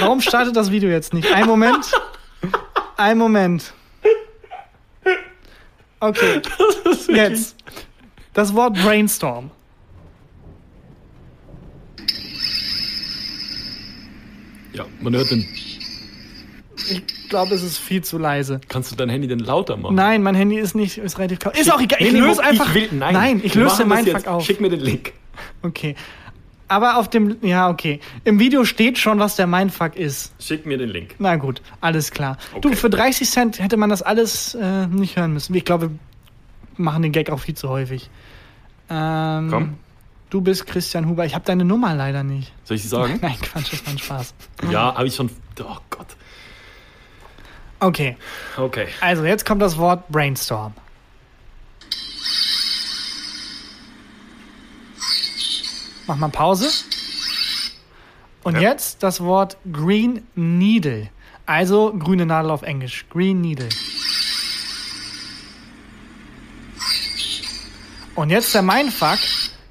[0.00, 1.32] Warum startet das Video jetzt nicht?
[1.32, 1.90] Ein Moment.
[2.96, 3.72] Ein Moment.
[6.00, 6.42] Okay,
[7.08, 7.56] jetzt.
[8.32, 9.50] Das Wort Brainstorm.
[14.72, 15.46] Ja, man hört den.
[16.90, 18.60] Ich glaube, es ist viel zu leise.
[18.68, 19.94] Kannst du dein Handy denn lauter machen?
[19.94, 21.52] Nein, mein Handy ist nicht, ist relativ kaum.
[21.52, 22.00] Ist auch egal.
[22.00, 22.74] Ich Nee, nee, löse ich einfach.
[22.74, 24.06] will, nein, ich wir löse meinen.
[24.06, 24.44] Fuck auf.
[24.44, 25.12] Schick mir den Link.
[25.62, 25.94] Okay.
[26.68, 28.00] Aber auf dem, ja, okay.
[28.24, 30.32] Im Video steht schon, was der Mindfuck ist.
[30.42, 31.14] Schick mir den Link.
[31.18, 32.38] Na gut, alles klar.
[32.62, 32.76] Du, Okay.
[32.76, 35.54] für 30 Cent hätte man das alles äh, nicht hören müssen.
[35.54, 38.08] Ich glaube, wir machen den Gag auch viel zu häufig.
[38.88, 39.74] Ähm, Komm.
[40.32, 41.26] Du bist Christian Huber.
[41.26, 42.50] Ich habe deine Nummer leider nicht.
[42.64, 43.18] Soll ich sie sagen?
[43.20, 44.34] Nein, Quatsch, das war ein Spaß.
[44.70, 45.28] ja, habe ich schon.
[45.60, 46.06] Oh Gott.
[47.80, 48.16] Okay,
[48.56, 48.86] Okay.
[49.02, 50.72] also jetzt kommt das Wort Brainstorm.
[56.06, 56.70] Mach mal Pause.
[58.42, 58.60] Und Ja.
[58.70, 61.10] jetzt das Wort Green Needle.
[61.44, 63.04] Also grüne Nadel auf Englisch.
[63.10, 63.68] Green Needle.
[68.14, 69.18] Und jetzt der Mindfuck.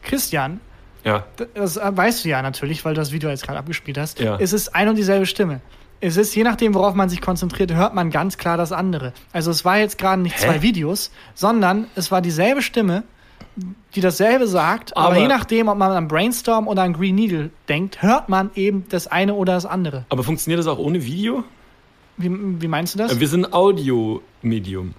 [0.02, 0.60] Christian,
[1.04, 1.26] Ja.
[1.54, 4.20] das äh, weißt du ja natürlich, weil du das Video jetzt gerade abgespielt hast.
[4.20, 4.38] Ja.
[4.40, 5.62] Es ist ein und dieselbe Stimme.
[6.04, 9.14] Es ist, je nachdem, worauf man sich konzentriert, hört man ganz klar das andere.
[9.34, 10.46] Also es war jetzt gerade nicht Hä?
[10.46, 13.04] zwei Videos, sondern es war dieselbe Stimme,
[13.96, 17.52] die dasselbe sagt, aber, Aber- je nachdem, ob man an Brainstorm oder an Green Needle
[17.70, 20.06] denkt, hört man eben das eine oder das andere.
[20.10, 21.44] Aber funktioniert das auch ohne Video?
[22.18, 22.30] Wie,
[22.62, 23.20] wie meinst du das?
[23.20, 24.94] Wir sind Audio-Medium.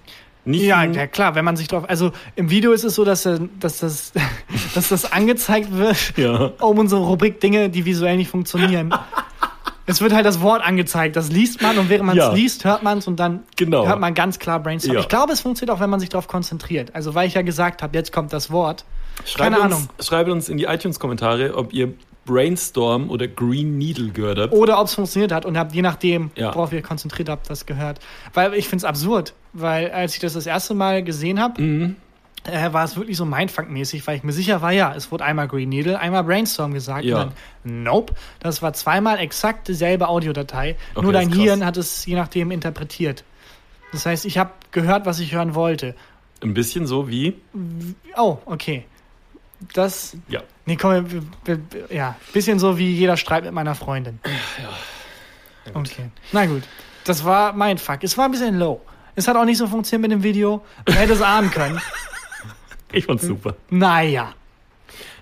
[0.45, 1.85] Nicht Ja, ja, klar, wenn man sich drauf.
[1.87, 4.11] Also im Video ist es so, dass, äh, dass, das,
[4.75, 6.51] dass das angezeigt wird, Ja.
[6.59, 8.93] um unsere Rubrik Dinge, die visuell nicht funktionieren.
[9.85, 12.33] es wird halt das Wort angezeigt, das liest man und während man es Ja.
[12.33, 13.87] liest, hört man es und dann Genau.
[13.87, 14.95] hört man ganz klar Brainstorm.
[14.95, 14.99] Ja.
[15.01, 16.91] Ich glaube, es funktioniert auch, wenn man sich darauf konzentriert.
[16.93, 18.85] Also weil ich ja gesagt habe, jetzt kommt das Wort.
[19.25, 19.89] Schreibt Keine uns, Ahnung.
[20.01, 21.93] Schreibt uns in die iTunes-Kommentare, ob ihr
[22.25, 24.53] Brainstorm oder Green Needle gehört habt.
[24.53, 26.53] Oder ob es funktioniert hat und habt je nachdem, Ja.
[26.55, 27.99] worauf ihr konzentriert habt, das gehört.
[28.33, 31.95] Weil ich finde es absurd, weil als ich das das erste Mal gesehen habe, Mhm.
[32.45, 35.47] äh, war es wirklich so Mindfuck-mäßig, weil ich mir sicher war, ja, es wurde einmal
[35.47, 37.05] Green Needle, einmal Brainstorm gesagt.
[37.05, 37.23] Ja.
[37.23, 37.31] Und
[37.63, 40.75] dann, nope, das war zweimal exakt dieselbe Audiodatei.
[40.95, 41.31] Okay, nur dein.
[41.31, 43.23] Hirn hat es je nachdem interpretiert.
[43.91, 45.93] Das heißt, ich habe gehört, was ich hören wollte.
[46.41, 47.35] Ein bisschen so wie.
[48.17, 48.85] Oh, okay.
[49.73, 50.41] Das, Ja.
[50.65, 51.05] Nee, komm,
[51.89, 54.19] ja, bisschen so wie jeder Streit mit meiner Freundin.
[55.73, 56.63] Okay, na gut.
[57.05, 58.03] Das war mein Fuck.
[58.03, 58.81] Es war ein bisschen low.
[59.15, 60.63] Es hat auch nicht so funktioniert mit dem Video.
[60.87, 61.79] Man hätte es ahnen können.
[62.95, 63.55] Ich fand's super.
[63.71, 64.33] Naja.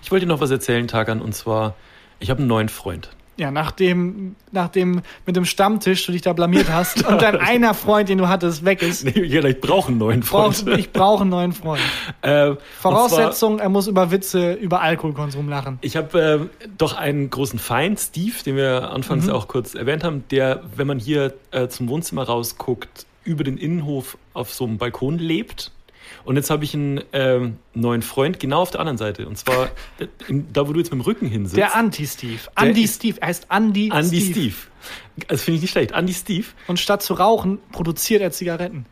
[0.04, 1.76] Ich wollte dir noch was erzählen, Tagan, und zwar,
[2.20, 3.10] ich habe einen neuen Freund.
[3.38, 8.10] Ja, nachdem, nachdem mit dem Stammtisch du dich da blamiert hast und dein einer Freund,
[8.10, 10.66] den du hattest, weg ist, Nee, ja, ich brauche einen neuen Freund.
[10.66, 11.82] brauchst, ich brauche einen neuen Freund.
[12.22, 15.80] äh, Voraussetzung, er muss über Witze, über Alkoholkonsum lachen.
[15.82, 19.32] Ich habe äh, doch einen großen Feind, Steve, den wir anfangs Mhm.
[19.32, 24.18] auch kurz erwähnt haben, der, wenn man hier äh, zum Wohnzimmer rausguckt, über den Innenhof
[24.34, 25.72] auf so einem Balkon lebt.
[26.26, 29.28] Und jetzt habe ich einen ähm, neuen Freund genau auf der anderen Seite.
[29.28, 29.70] Und zwar
[30.28, 31.58] in, da, wo du jetzt mit dem Rücken hinsitzt.
[31.58, 32.40] Der Anti-Steve.
[32.56, 33.18] Andy ist- Steve.
[33.22, 34.32] Er heißt Andy, Andy Steve.
[34.32, 34.56] Steve.
[35.28, 35.92] Das finde ich nicht schlecht.
[35.92, 38.86] Andy Steve, Und statt zu rauchen, produziert er Zigaretten.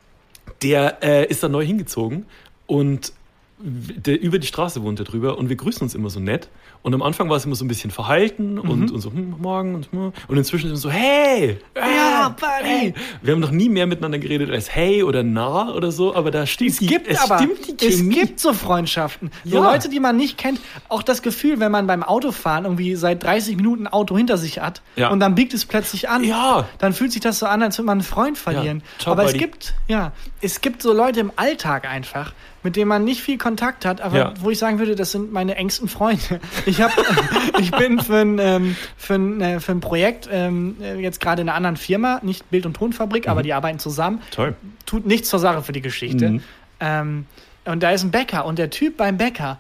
[0.62, 2.26] der äh, ist da neu hingezogen
[2.68, 3.14] und
[3.62, 6.48] der über die Straße wohnt er drüber und wir grüßen uns immer so nett.
[6.82, 8.60] Und am Anfang war es immer so ein bisschen verhalten Mhm.
[8.70, 10.14] und, und so, hm, morgen und hm.
[10.30, 11.58] Und inzwischen ist es so, hey!
[11.76, 12.70] Ja, äh, Buddy.
[12.70, 12.94] hey.
[13.22, 16.46] Wir haben noch nie mehr miteinander geredet als hey oder na oder so, aber da
[16.46, 18.16] stimmt Es die, gibt es aber, stimmt die es Chemie.
[18.16, 19.30] gibt so Freundschaften.
[19.44, 19.64] So Ja.
[19.72, 20.62] Leute, die man nicht kennt.
[20.88, 24.60] Auch das Gefühl, wenn man beim Autofahren irgendwie seit 30 Minuten ein Auto hinter sich
[24.60, 25.10] hat Ja.
[25.10, 26.24] und dann biegt es plötzlich an.
[26.24, 26.66] Ja.
[26.78, 28.84] Dann fühlt sich das so an, als würde man einen Freund verlieren.
[28.98, 29.04] Ja.
[29.04, 29.40] Ciao, aber es Buddy.
[29.46, 32.32] gibt, ja, es gibt so Leute im Alltag einfach,
[32.64, 34.34] mit denen man nicht viel Kontakt hat, aber Ja.
[34.40, 36.40] wo ich sagen würde, das sind meine engsten Freunde.
[36.66, 36.94] Ich habe,
[37.60, 41.42] ich bin für ein, ähm, für ein, äh, für ein Projekt ähm, äh, jetzt gerade
[41.42, 43.32] in einer anderen Firma, nicht Bild- und Tonfabrik, Mhm.
[43.32, 44.56] aber die arbeiten zusammen Toll.
[44.86, 46.30] tut nichts zur Sache für die Geschichte.
[46.32, 46.44] Mhm.
[46.80, 47.26] Ähm,
[47.66, 49.58] und da ist ein Bäcker und der Typ beim Bäcker,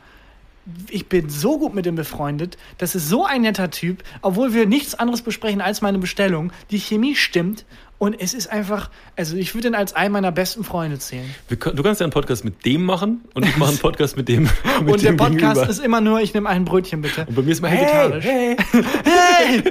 [0.89, 4.65] ich bin so gut mit ihm befreundet, das ist so ein netter Typ, obwohl wir
[4.67, 6.51] nichts anderes besprechen als meine Bestellung.
[6.69, 7.65] Die Chemie stimmt
[7.99, 11.29] Und es ist einfach, also ich würde ihn als einen meiner besten Freunde zählen.
[11.59, 14.27] Können- Du kannst ja einen Podcast mit dem machen und ich mache einen Podcast mit
[14.29, 14.43] dem.
[14.43, 15.69] Mit Und der dem Podcast Gegenüber.
[15.69, 17.25] ist immer nur, ich nehme ein Brötchen bitte.
[17.27, 18.23] Und bei mir ist mal Vegetarisch.
[18.25, 18.55] hey,
[19.03, 19.63] Hey!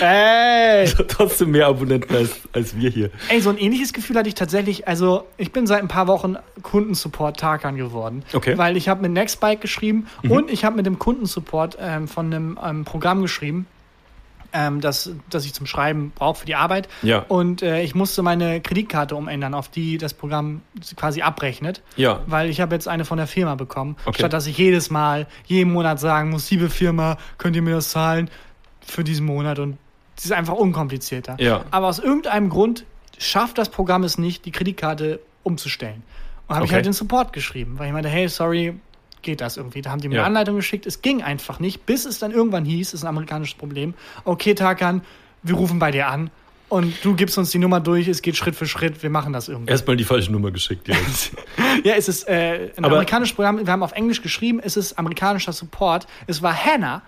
[0.00, 0.88] Hey!
[1.08, 3.10] trotzdem mehr Abonnenten als, als wir hier.
[3.28, 4.88] Ey, so ein ähnliches Gefühl hatte ich tatsächlich.
[4.88, 8.22] Also, ich bin seit ein paar Wochen Kundensupport Tarkan geworden.
[8.32, 8.54] Okay.
[8.54, 8.58] Mhm.
[8.58, 12.58] Weil ich habe mit Nextbike geschrieben und ich habe mit dem Kundensupport ähm, von einem
[12.64, 13.66] ähm, Programm geschrieben,
[14.52, 16.88] ähm, das, das ich zum Schreiben brauche für die Arbeit.
[17.02, 17.24] Ja.
[17.28, 20.62] Und äh, ich musste meine Kreditkarte umändern, auf die das Programm
[20.96, 21.82] quasi abrechnet.
[21.96, 22.20] Ja.
[22.26, 23.96] Weil ich habe jetzt eine von der Firma bekommen.
[24.06, 24.18] Okay.
[24.20, 27.90] Statt dass ich jedes Mal, jeden Monat sagen muss, liebe Firma, könnt ihr mir das
[27.90, 28.30] zahlen
[28.80, 29.58] für diesen Monat?
[29.58, 29.78] Und
[30.16, 31.36] es ist einfach unkomplizierter.
[31.38, 31.64] Ja.
[31.70, 32.84] Aber aus irgendeinem Grund
[33.18, 36.02] schafft das Programm es nicht, die Kreditkarte umzustellen.
[36.46, 36.76] Und habe ich Okay.
[36.76, 38.78] halt den Support geschrieben, weil ich meinte, hey, sorry,
[39.22, 39.82] geht das irgendwie?
[39.82, 40.20] Da haben die mir Ja.
[40.22, 40.86] eine Anleitung geschickt.
[40.86, 43.94] Es ging einfach nicht, bis es dann irgendwann hieß, ist ein amerikanisches Problem.
[44.24, 45.02] Okay, Tarkan,
[45.42, 46.30] wir rufen bei dir an
[46.68, 49.48] und du gibst uns die Nummer durch, es geht Schritt für Schritt, wir machen das
[49.48, 49.70] irgendwie.
[49.70, 51.32] Erstmal die falsche Nummer geschickt jetzt.
[51.84, 54.98] Ja, es ist äh, ein Aber- amerikanisches Programm, wir haben auf Englisch geschrieben, es ist
[54.98, 56.08] amerikanischer Support.
[56.26, 57.02] Es war Hannah.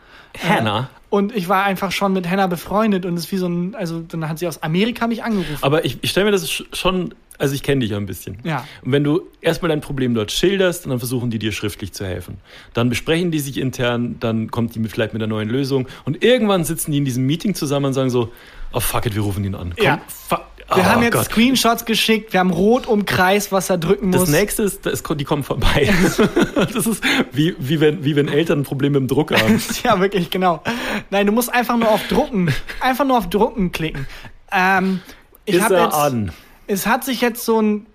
[0.48, 0.88] Hannah?
[1.08, 3.98] Und ich war einfach schon mit Hannah befreundet und es ist wie so ein, also
[4.00, 5.58] dann hat sie aus Amerika mich angerufen.
[5.62, 8.38] Aber ich, ich stelle mir das sch- schon, also ich kenne dich ja ein bisschen.
[8.44, 8.66] Ja.
[8.82, 12.38] Und wenn du erstmal dein Problem dort schilderst, dann versuchen die dir schriftlich zu helfen.
[12.74, 16.64] Dann besprechen die sich intern, dann kommt die vielleicht mit einer neuen Lösung und irgendwann
[16.64, 18.30] sitzen die in diesem Meeting zusammen und sagen so,
[18.72, 19.72] oh fuck it, wir rufen ihn an.
[19.76, 20.00] Komm, Ja.
[20.72, 21.24] Wir oh haben jetzt Gott.
[21.24, 24.20] Screenshots geschickt, wir haben rot umkreist, was er drücken muss.
[24.20, 25.92] Das nächste ist, das, die kommen vorbei.
[26.54, 29.60] das ist wie, wie, wenn, wie wenn Eltern ein Problem mit dem Druck haben.
[29.82, 30.62] ja, wirklich, genau.
[31.10, 34.06] Nein, du musst einfach nur auf Drucken, einfach nur auf Drucken klicken.
[34.52, 35.00] Ähm,
[35.44, 36.30] ich Ist er jetzt, an?
[36.70, 37.86] Es hat sich jetzt so ein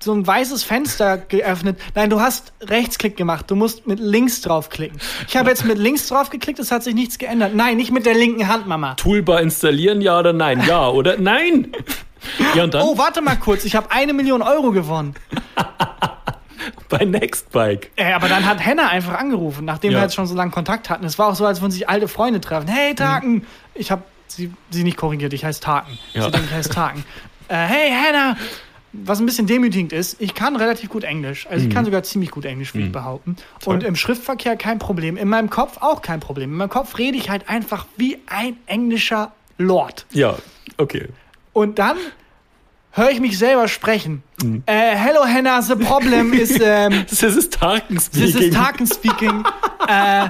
[0.00, 1.78] so ein weißes Fenster geöffnet.
[1.94, 3.48] Nein, du hast Rechtsklick gemacht.
[3.48, 4.98] Du musst mit links draufklicken.
[5.28, 7.54] Ich habe jetzt mit links draufgeklickt, es hat sich nichts geändert.
[7.54, 8.94] Nein, nicht mit der linken Hand, Mama.
[8.94, 10.64] Toolbar installieren, ja oder nein?
[10.66, 11.70] Ja oder nein?
[12.56, 15.14] Ja, und dann Oh, warte mal kurz, ich habe eine Million Euro gewonnen.
[16.88, 17.92] bei Nextbike.
[17.94, 19.98] Äh, aber dann hat Henna einfach angerufen, nachdem Ja.
[19.98, 21.04] wir jetzt schon so lange Kontakt hatten.
[21.04, 22.66] Es war auch so, als würden sich alte Freunde treffen.
[22.66, 23.46] Hey, Taken!
[23.74, 25.98] Ich habe sie, sie nicht korrigiert, ich heiße Taken.
[26.14, 26.24] Ja.
[26.24, 27.04] Sie denkt, ich heiße Taken.
[27.48, 28.36] äh, hey, Hannah!
[28.94, 31.46] Was ein bisschen demütigend ist, ich kann relativ gut Englisch.
[31.46, 31.68] Also Mhm.
[31.68, 33.36] ich kann sogar ziemlich gut Englisch, würde ich behaupten.
[33.66, 35.18] Und im Schriftverkehr kein Problem.
[35.18, 36.50] In meinem Kopf auch kein Problem.
[36.52, 40.06] In meinem Kopf rede ich halt einfach wie ein englischer Lord.
[40.12, 40.36] Ja,
[40.78, 41.08] okay.
[41.52, 41.98] Und dann
[42.92, 44.22] höre ich mich selber sprechen.
[44.42, 44.62] Mhm.
[44.64, 46.58] Äh, hello Hannah, the problem is...
[46.58, 49.44] Ähm, Das ist Tarken This is Tarkin speaking.
[49.86, 50.28] uh, uh,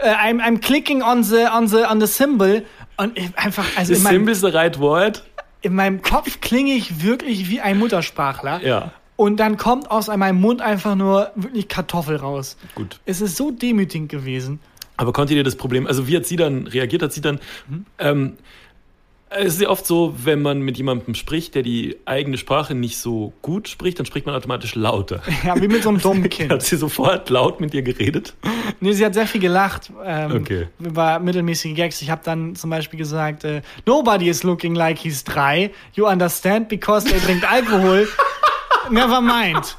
[0.00, 2.64] I'm, I'm clicking on the, on the, on the symbol.
[2.96, 5.24] Und einfach, also meinem, Symbol ist the right word.
[5.62, 8.62] In meinem Kopf klinge ich wirklich wie ein Muttersprachler.
[8.64, 8.92] Ja.
[9.16, 12.56] Und dann kommt aus meinem Mund einfach nur wirklich Kartoffel raus.
[12.74, 13.00] Gut.
[13.04, 14.60] Es ist so demütigend gewesen.
[14.96, 17.02] Aber konntet ihr das Problem, also wie hat sie dann reagiert?
[17.02, 17.38] Hat sie dann,
[17.68, 17.86] Mhm.
[17.98, 18.32] ähm,
[19.30, 22.98] es ist ja oft so, wenn man mit jemandem spricht, der die eigene Sprache nicht
[22.98, 25.22] so gut spricht, dann spricht man automatisch lauter.
[25.44, 26.50] Ja, wie mit so einem dummen Kind.
[26.52, 28.34] Hat sie sofort laut mit dir geredet?
[28.80, 29.90] Nee, sie hat sehr viel gelacht.
[30.04, 30.68] Ähm, Okay.
[30.80, 32.02] Über mittelmäßige Gags.
[32.02, 35.70] Ich habe dann zum Beispiel gesagt, äh, nobody is looking like he's dry.
[35.94, 36.68] You understand?
[36.68, 38.08] Because er trinkt Alkohol.
[38.90, 39.76] Never mind.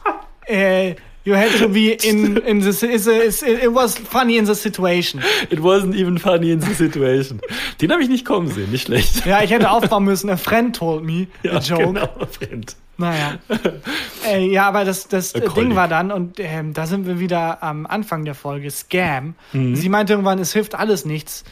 [0.47, 3.07] Äh, you had to be in, in the, is,
[3.43, 5.21] it was funny in the situation.
[5.49, 7.41] It wasn't even funny in the situation.
[7.79, 9.25] Den habe ich nicht kommen sehen, nicht schlecht.
[9.25, 10.29] Ja, ich hätte aufbauen müssen.
[10.29, 11.93] A friend told me a joke.
[11.93, 12.75] genau, Friend.
[12.97, 13.39] Naja.
[14.27, 17.85] äh, ja, aber das, das Ding war dann, und ähm, da sind wir wieder am
[17.87, 19.35] Anfang der Folge, Scam.
[19.53, 19.75] Mhm.
[19.75, 21.43] Sie meinte irgendwann, es hilft alles nichts.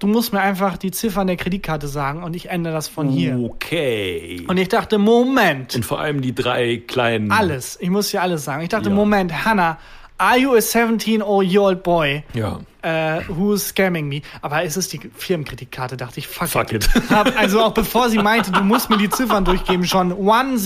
[0.00, 3.38] Du musst mir einfach die Ziffern der Kreditkarte sagen und ich ändere das von hier.
[3.38, 4.44] Okay.
[4.48, 7.30] Und ich dachte, Moment, Und vor allem die drei kleinen.
[7.32, 7.78] alles.
[7.80, 8.62] Ich muss hier alles sagen.
[8.62, 8.94] Ich dachte, Ja.
[8.94, 9.78] Moment, Hannah,
[10.18, 12.58] are you a 17-year-old boy Ja.
[12.84, 14.20] uh, who's scamming me?
[14.42, 16.88] Aber es ist die Firmenkreditkarte, dachte ich, fuck, Fuck it.
[17.10, 20.58] Hab, also auch bevor sie meinte, du musst mir die Ziffern durchgeben, schon 100.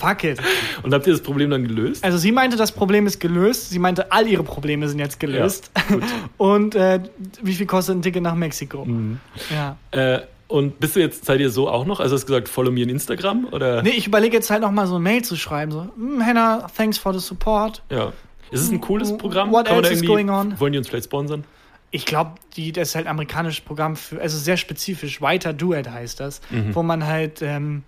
[0.00, 0.38] Fuck it.
[0.82, 2.02] Und habt ihr das Problem dann gelöst?
[2.02, 3.70] Also sie meinte, das Problem ist gelöst.
[3.70, 5.70] Sie meinte, all ihre Probleme sind jetzt gelöst.
[5.90, 5.98] Ja.
[6.38, 7.00] Und äh,
[7.42, 8.84] wie viel kostet ein Ticket nach Mexiko?
[8.84, 9.20] Mhm.
[9.50, 9.76] Ja.
[9.90, 12.00] Äh, und bist du jetzt, seid ihr so auch noch?
[12.00, 13.46] Also hast du gesagt, follow me on Instagram?
[13.52, 13.82] Oder?
[13.82, 15.70] Nee, ich überlege jetzt halt noch mal so eine Mail zu schreiben.
[15.70, 17.82] So, hm, Hannah, thanks for the support.
[17.88, 18.12] Ja.
[18.50, 19.52] Ist es ein cooles Programm?
[19.52, 20.58] What else is going on?
[20.58, 21.44] Wollen die uns vielleicht sponsern?
[21.92, 25.90] Ich glaube, die, das ist halt ein amerikanisches Programm für, also sehr spezifisch, Writer Duet
[25.90, 26.74] heißt das, Mhm.
[26.74, 27.82] wo man halt ähm,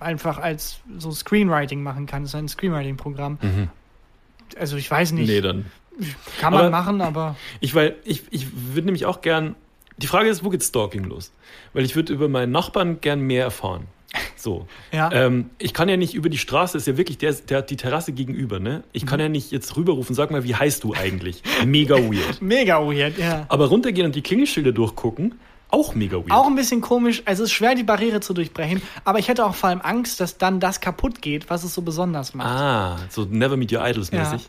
[0.00, 2.22] einfach als so Screenwriting machen kann.
[2.22, 3.38] Das ist ein Screenwriting-Programm.
[4.58, 5.34] Also ich weiß nicht, Mhm.
[5.34, 5.66] Nee, dann.
[6.40, 9.56] kann man Aber- machen, aber Ich, weil, ich, ich würde nämlich auch gern.
[9.98, 11.32] Die Frage ist, wo geht Stalking los?
[11.74, 13.88] Weil ich würde über meinen Nachbarn gern mehr erfahren.
[14.38, 14.66] So.
[14.92, 15.10] ja.
[15.12, 17.76] Ähm, ich kann ja nicht über die Straße, ist ja wirklich, der, der hat die
[17.76, 18.84] Terrasse gegenüber, ne?
[18.92, 19.06] Ich Mhm.
[19.08, 21.42] kann ja nicht jetzt rüberrufen, sag mal, wie heißt du eigentlich?
[21.66, 22.40] Mega weird.
[22.40, 23.46] Mega weird, ja.
[23.48, 25.34] Aber runtergehen und die Klingelschilder durchgucken,
[25.70, 26.30] Auch mega weird.
[26.30, 27.20] Auch ein bisschen komisch.
[27.26, 28.80] Also es ist schwer, die Barriere zu durchbrechen.
[29.04, 31.82] Aber ich hätte auch vor allem Angst, dass dann das kaputt geht, was es so
[31.82, 32.48] besonders macht.
[32.48, 34.20] ah, so Never Meet Your Idols ja.
[34.30, 34.48] mäßig.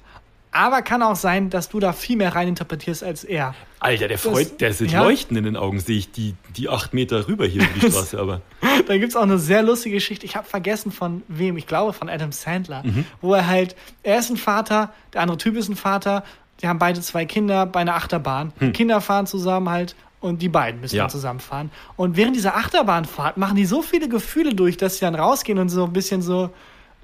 [0.52, 3.54] Aber kann auch sein, dass du da viel mehr reininterpretierst als er.
[3.82, 5.04] Alter, der freut, der sieht ja.
[5.04, 8.18] Leuchten in den Augen, sehe ich die, die acht Meter rüber hier über die Straße,
[8.18, 8.42] aber.
[8.88, 10.26] Da gibt es auch eine sehr lustige Geschichte.
[10.26, 11.58] Ich habe vergessen von wem.
[11.58, 12.84] Ich glaube von Adam Sandler.
[13.22, 16.24] Wo er halt, er ist ein Vater, der andere Typ ist ein Vater.
[16.62, 18.52] Die haben beide zwei Kinder bei einer Achterbahn.
[18.74, 21.04] Kinder fahren zusammen halt und die beiden müssen Ja.
[21.04, 21.72] dann zusammenfahren.
[21.96, 25.70] Und während dieser Achterbahnfahrt machen die so viele Gefühle durch, dass sie dann rausgehen und
[25.70, 26.50] so ein bisschen so,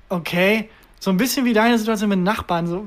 [0.09, 2.67] okay, so ein bisschen wie deine Situation mit den Nachbarn.
[2.67, 2.85] So,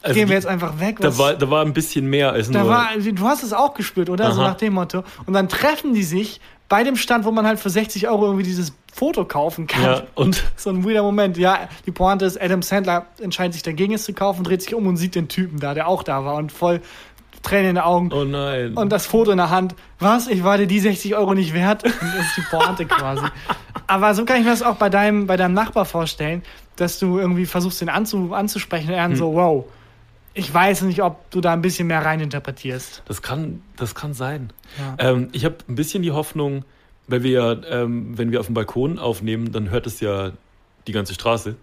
[0.00, 0.96] Also gehen wir jetzt einfach weg.
[1.00, 2.68] Da war, da war ein bisschen mehr als da nur.
[2.70, 4.32] war, du hast es auch gespürt, oder?
[4.32, 4.50] So Aha.
[4.50, 5.04] nach dem Motto.
[5.26, 6.40] Und dann treffen die sich
[6.72, 9.82] bei dem Stand, wo man halt für 60 Euro irgendwie dieses Foto kaufen kann.
[9.82, 11.36] ja, und So ein weirder Moment.
[11.36, 14.86] Ja, die Pointe ist, Adam Sandler entscheidet sich dagegen, es zu kaufen, dreht sich um
[14.86, 16.80] und sieht den Typen da, der auch da war und voll
[17.42, 18.10] Tränen in den Augen.
[18.10, 18.72] oh nein.
[18.72, 19.74] Und das Foto in der Hand.
[19.98, 20.28] Was?
[20.28, 21.84] Ich war dir die 60 Euro nicht wert?
[21.84, 23.26] Und das ist die Pointe quasi.
[23.86, 26.42] Aber so kann ich mir das auch bei deinem, bei deinem Nachbar vorstellen,
[26.76, 29.66] dass du irgendwie versuchst, den anzu, anzusprechen und er dann so, wow.
[30.34, 33.02] Ich weiß nicht, ob du da ein bisschen mehr reininterpretierst.
[33.06, 34.50] Das kann, das kann sein.
[34.78, 35.10] Ja.
[35.10, 36.64] Ähm, ich habe ein bisschen die Hoffnung,
[37.06, 40.32] weil wir ja, ähm, wenn wir auf dem Balkon aufnehmen, dann hört es ja
[40.86, 41.56] die ganze Straße.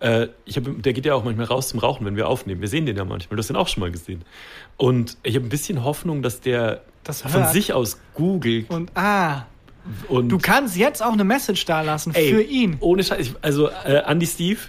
[0.00, 2.60] Äh, ich hab, der geht ja auch manchmal raus zum Rauchen, wenn wir aufnehmen.
[2.60, 3.36] Wir sehen den ja manchmal.
[3.36, 4.22] Du hast den auch schon mal gesehen.
[4.76, 9.46] Und ich habe ein bisschen Hoffnung, dass der Das von sich aus googelt Und ah,
[10.08, 12.76] und du kannst jetzt auch eine Message da lassen Ey, für ihn.
[12.80, 13.34] Ohne Scheiß.
[13.42, 14.60] Also, äh, Andy Steve,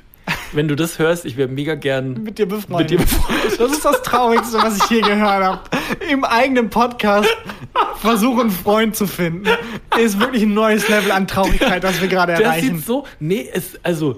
[0.56, 2.92] wenn du das hörst, ich wäre mega gern Mit dir befreundet.
[2.92, 3.60] mit dir befreundet.
[3.60, 5.60] Das ist das Traurigste, was ich je gehört habe.
[6.10, 7.30] Im eigenen Podcast
[7.98, 9.48] versuchen, einen Freund zu finden.
[10.00, 12.78] Ist wirklich ein neues Level an Traurigkeit, das wir gerade erreichen.
[12.78, 14.18] sieht so, nee, es, also,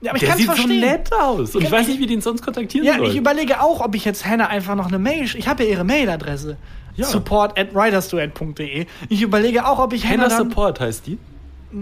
[0.00, 0.80] ja, aber ich der kann sieht verstehen.
[0.80, 1.54] so nett aus.
[1.54, 3.08] Und ich Ja, weiß nicht, wie den sonst kontaktieren Ja, soll.
[3.08, 5.24] ich überlege auch, ob ich jetzt Hannah einfach noch eine Mail.
[5.24, 6.56] Ich habe ja ihre Mailadresse.
[6.96, 7.06] Ja.
[7.06, 8.86] Support at writersduet.de.
[9.08, 10.24] Ich überlege auch, ob ich Hannah.
[10.24, 11.18] Hannah Support heißt die.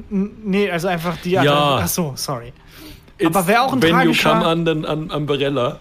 [0.08, 1.42] Nee, also einfach die Ja.
[1.42, 1.82] Adresse.
[1.82, 2.52] Ach so, sorry.
[3.26, 5.80] Aber wäre auch ein When you tragischer- come an, dann an Umbrella.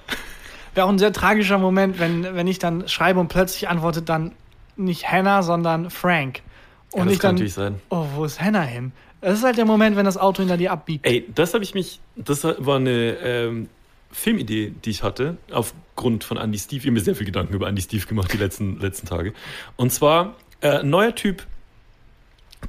[0.74, 4.32] Wäre auch ein sehr tragischer Moment, wenn, wenn ich dann schreibe und plötzlich antwortet dann
[4.78, 6.42] nicht Hannah, sondern Frank.
[6.92, 7.82] Und Ja, das ich kann dann, natürlich sein.
[7.89, 8.92] oh, wo ist Hannah hin?
[9.22, 11.06] Das ist halt der Moment, wenn das Auto hinter dir abbiegt.
[11.06, 13.70] Ey, das habe ich mich, das war eine ähm,
[14.12, 16.80] Filmidee, die ich hatte, aufgrund von Andy Steve.
[16.80, 19.34] Ich habe mir sehr viel Gedanken über Andy Steve gemacht die letzten, letzten Tage.
[19.76, 21.46] Und zwar, äh, ein neuer Typ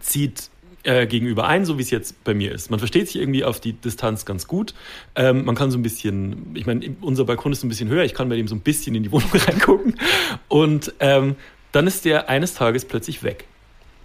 [0.01, 0.51] zieht
[0.85, 2.71] äh, gegenüber ein, so wie es jetzt bei mir ist.
[2.71, 4.75] Man versteht sich irgendwie auf die Distanz ganz gut.
[5.15, 8.15] Ähm, man kann so ein bisschen, ich meine, unser Balkon ist ein bisschen höher, ich
[8.15, 9.97] kann bei dem so ein bisschen in die Wohnung reingucken.
[10.49, 11.37] Und ähm,
[11.73, 13.47] dann ist der eines Tages plötzlich weg.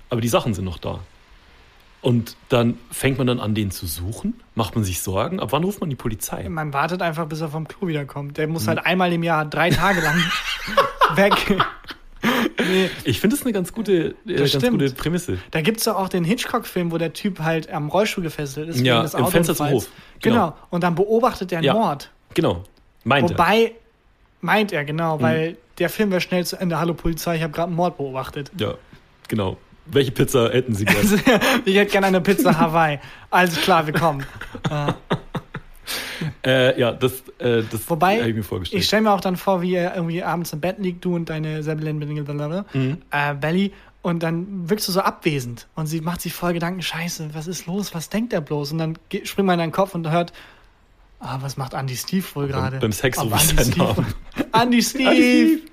[0.09, 0.99] Aber die Sachen sind noch da.
[2.01, 4.35] Und dann fängt man dann an, den zu suchen.
[4.55, 5.39] Macht man sich Sorgen?
[5.39, 6.47] Ab wann ruft man die Polizei?
[6.47, 8.37] Man wartet einfach, bis er vom Klo wiederkommt.
[8.37, 8.53] Der Hm.
[8.53, 10.15] muss halt einmal im Jahr drei Tage lang
[11.15, 11.33] weg.
[12.69, 14.71] Nee, Ich finde das eine ganz gute, äh, ganz stimmt.
[14.79, 15.37] gute Prämisse.
[15.51, 18.79] da gibt es ja auch den Hitchcock-Film, wo der Typ halt am Rollstuhl gefesselt ist.
[18.81, 19.69] Ja, im Fenster zum.
[19.69, 19.89] Hof.
[20.21, 20.35] Genau.
[20.35, 20.53] Genau.
[20.69, 21.73] Und dann beobachtet er einen Ja.
[21.73, 22.11] Mord.
[22.33, 22.63] Genau.
[23.03, 23.37] Meint er.
[23.37, 23.71] Wobei,
[24.41, 26.79] meint er, genau, weil der Film wäre schnell zu Ende.
[26.79, 28.51] Hallo Polizei, ich habe gerade einen Mord beobachtet.
[28.59, 28.73] Ja,
[29.27, 29.57] genau.
[29.89, 31.21] Welche Pizza hätten Sie gern?
[31.65, 32.99] ich hätte gerne eine Pizza Hawaii.
[33.29, 34.25] Alles klar, wir kommen.
[36.45, 38.81] äh, ja, das, äh, das Wobei, habe ich mir vorgestellt.
[38.81, 41.29] Ich stelle mir auch dann vor, wie ihr irgendwie abends im Bett liegt, du und
[41.29, 42.97] deine Sebelin Mhm.
[43.11, 45.67] äh, Belly, und dann wirkst du so abwesend.
[45.75, 47.93] Und sie macht sich voll Gedanken, scheiße, was ist los?
[47.93, 48.71] Was denkt er bloß?
[48.71, 50.31] Und dann springt man in deinen Kopf und hört,
[51.19, 52.77] ah, was macht Andy Steve wohl gerade?
[52.79, 54.13] beim Sex ich Andy seinen Steve- Namen.
[54.53, 55.09] Andy Steve!
[55.09, 55.63] Andy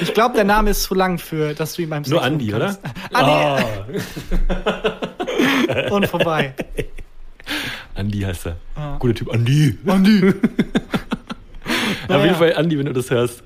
[0.00, 2.54] Ich glaube, der Name ist zu lang für, dass du ihn beim Sex Nur Andi,
[2.54, 2.66] oder?
[2.66, 2.80] kannst.
[3.12, 3.60] Ah,
[5.90, 6.54] und vorbei.
[7.96, 8.56] Andi heißt er.
[8.76, 8.96] Ja.
[8.98, 9.32] Guter Typ.
[9.32, 9.78] Andi.
[9.86, 10.34] Andi!
[12.08, 13.42] Auf jeden Fall, Andi, wenn du das hörst.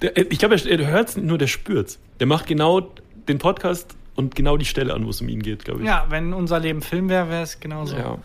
[0.00, 1.98] Der, ich glaube, er, er hört es nur, der spürt's.
[2.20, 2.92] Der macht genau
[3.28, 5.86] den Podcast und genau die Stelle an, wo es um ihn geht, glaube ich.
[5.86, 7.96] Ja, wenn unser Leben Film wäre, wäre es genauso.
[7.96, 8.18] Ja.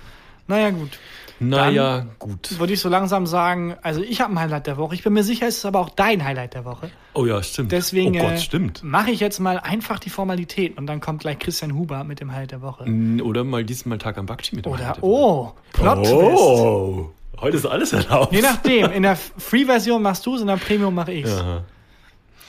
[0.47, 0.97] Naja, gut.
[1.39, 2.59] Naja, gut.
[2.59, 4.95] Würde ich so langsam sagen, also ich habe ein Highlight der Woche.
[4.95, 6.89] Ich bin mir sicher, es ist aber auch dein Highlight der Woche.
[7.13, 7.71] Oh ja, stimmt.
[7.71, 8.83] Deswegen oh Gott, äh, stimmt.
[8.83, 12.31] mache ich jetzt mal einfach die Formalität und dann kommt gleich Christian Huber mit dem
[12.31, 12.85] Highlight der Woche.
[13.23, 15.03] Oder mal diesmal Tag am Bakchi mit dem Oder, Highlight.
[15.03, 16.13] oh, Plot-Twist.
[16.13, 18.33] Oh, heute ist alles erlaubt.
[18.33, 21.43] Je nachdem, in der Free-Version machst du es, in der Premium mache ich es.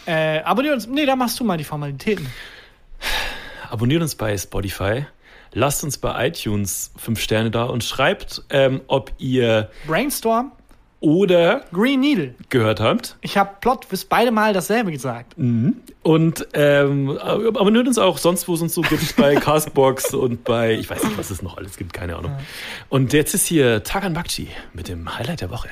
[0.06, 2.26] Äh, abonnier uns, nee, da machst du mal die Formalitäten.
[3.68, 5.04] Abonniert uns bei Spotify.
[5.52, 10.52] Lasst uns bei iTunes fünf Sterne da und schreibt, ähm, ob ihr Brainstorm,
[11.00, 12.34] oder Green Needle.
[12.48, 13.16] gehört habt.
[13.20, 15.34] Ich habe Plot-Twist beide Mal dasselbe gesagt.
[16.02, 20.74] Und ähm, abonniert uns auch sonst, wo es uns so gibt, bei Castbox und bei,
[20.74, 22.32] ich weiß nicht, was es noch alles gibt, keine Ahnung.
[22.88, 25.68] Und jetzt ist hier Tagan Bakchi mit dem Highlight der Woche.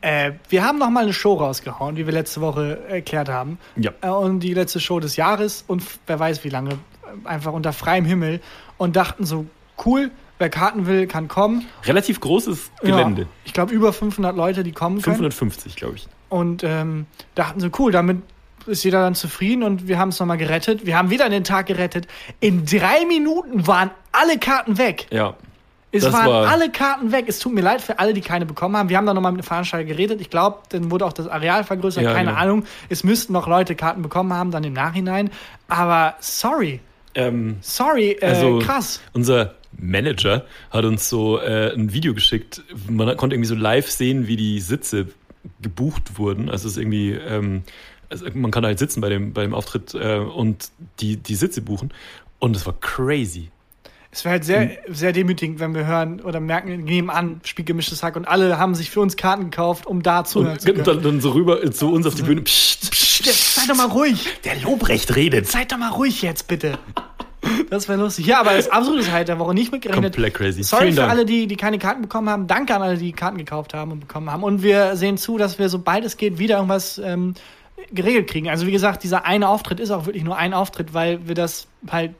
[0.00, 3.58] Äh, wir haben noch mal eine Show rausgehauen, wie wir letzte Woche erklärt haben.
[3.76, 3.92] Ja.
[4.00, 6.78] Äh, und die letzte Show des Jahres und wer weiß wie lange.
[7.24, 8.40] einfach unter freiem Himmel
[8.80, 9.44] und dachten so,
[9.84, 11.66] cool, wer Karten will, kann kommen.
[11.84, 13.22] Relativ großes Gelände.
[13.22, 15.16] Ja, ich glaube, über 500 Leute, die kommen können.
[15.16, 16.08] 550, glaube ich.
[16.30, 17.04] Und ähm,
[17.34, 18.22] dachten so, cool, damit
[18.64, 20.86] ist jeder dann zufrieden und wir haben es nochmal gerettet.
[20.86, 22.08] Wir haben wieder den Tag gerettet.
[22.40, 25.06] In drei Minuten waren alle Karten weg.
[25.10, 25.34] Ja.
[25.92, 27.26] Es waren war- alle Karten weg.
[27.28, 28.88] Es tut mir leid für alle, die keine bekommen haben.
[28.88, 30.22] Wir haben dann nochmal mit dem Veranstalter geredet.
[30.22, 32.02] Ich glaube, dann wurde auch das Areal vergrößert.
[32.02, 32.40] Ja, keine genau.
[32.40, 32.64] Ahnung.
[32.88, 35.30] Es müssten noch Leute Karten bekommen haben, dann im Nachhinein.
[35.68, 36.80] Aber sorry.
[37.14, 39.00] Ähm, Sorry, äh, Also- krass.
[39.12, 42.62] unser Manager hat uns so äh, ein Video geschickt.
[42.88, 45.06] Man konnte irgendwie so live sehen, wie die Sitze
[45.62, 46.48] gebucht wurden.
[46.50, 47.62] Also es ist irgendwie, ähm,
[48.08, 51.62] also man kann halt sitzen bei dem, bei dem Auftritt äh, und die, die Sitze
[51.62, 51.92] buchen.
[52.38, 53.50] Und es war crazy.
[54.12, 58.16] Es wäre halt sehr, sehr demütigend, wenn wir hören oder merken, nebenan spielt gemischtes Hack
[58.16, 60.84] und alle haben sich für uns Karten gekauft, um da zuhören Und zu können.
[60.84, 62.42] dann, dann so rüber zu uns auf die Bühne.
[62.42, 64.26] Psst, psst, Jetzt seid doch mal ruhig.
[64.44, 65.46] der Lobrecht redet.
[65.46, 66.78] Seid doch mal ruhig jetzt, bitte.
[67.70, 68.26] Das wäre lustig.
[68.26, 70.14] Ja, aber das ist absolutes Highlight der Woche nicht mitgerechnet.
[70.14, 70.62] Komplett crazy.
[70.64, 71.12] Sorry Vielen für Dank.
[71.12, 72.46] alle, die, die keine Karten bekommen haben.
[72.48, 74.42] Danke an alle, die Karten gekauft haben und bekommen haben.
[74.42, 77.34] Und wir sehen zu, dass wir, sobald es geht, wieder irgendwas ähm,
[77.92, 78.48] geregelt kriegen.
[78.50, 81.66] Also wie gesagt, dieser eine Auftritt ist auch wirklich nur ein Auftritt, weil wir das
[81.90, 82.12] halt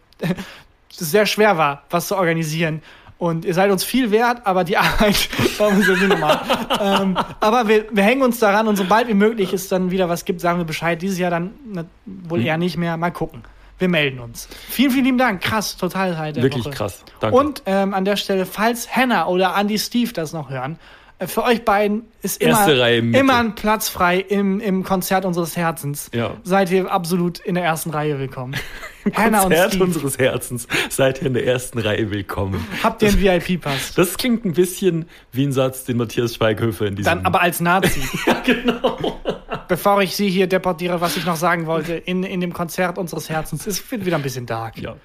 [0.91, 2.83] sehr schwer war, was zu organisieren.
[3.19, 5.29] Und ihr seid uns viel wert, aber die Arbeit
[5.59, 6.41] war uns sehr normal.
[6.81, 10.25] ähm, aber wir, wir hängen uns daran und sobald wie möglich es dann wieder was
[10.25, 11.01] gibt, sagen wir Bescheid.
[11.03, 12.47] Dieses Jahr dann na, wohl Hm.
[12.47, 12.97] eher nicht mehr.
[12.97, 13.43] Mal gucken.
[13.79, 14.47] Wir melden uns.
[14.69, 15.41] Vielen, vielen lieben Dank.
[15.43, 16.75] Krass, total halt Wirklich Woche.
[16.75, 17.03] krass.
[17.21, 17.37] Danke.
[17.37, 20.79] Und ähm, an der Stelle, falls Hannah oder Andy Steve das noch hören,
[21.27, 26.11] für euch beiden ist immer, immer ein Platz frei im, im Konzert unseres Herzens.
[26.15, 26.37] Ja.
[26.45, 28.57] Seid ihr absolut in der ersten Reihe willkommen.
[29.15, 30.67] Hannah und Konzert Steve, unseres Herzens.
[30.89, 32.67] Seid ihr in der ersten Reihe willkommen.
[32.83, 33.95] habt ihr einen VIP-Pass?
[34.01, 37.11] Das klingt ein bisschen wie ein Satz, den Matthias Schweighöfer in diesem...
[37.11, 38.03] Dann aber als Nazi.
[38.27, 39.21] ja, genau.
[39.69, 43.29] Bevor ich sie hier deportiere, was ich noch sagen wollte, in, in dem Konzert unseres
[43.29, 43.67] Herzens.
[43.67, 44.79] Es wird wieder ein bisschen dark.
[44.79, 44.97] Ja.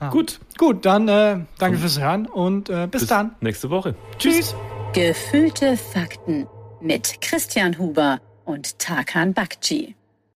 [0.00, 0.10] Ah.
[0.10, 3.36] Gut, Gut, dann äh, danke fürs Hören und äh, bis, bis dann.
[3.40, 3.94] nächste Woche.
[4.18, 4.54] Tschüss.
[4.94, 6.46] Gefühlte Fakten
[6.80, 9.96] mit Christian Huber und Tarkan Bakci.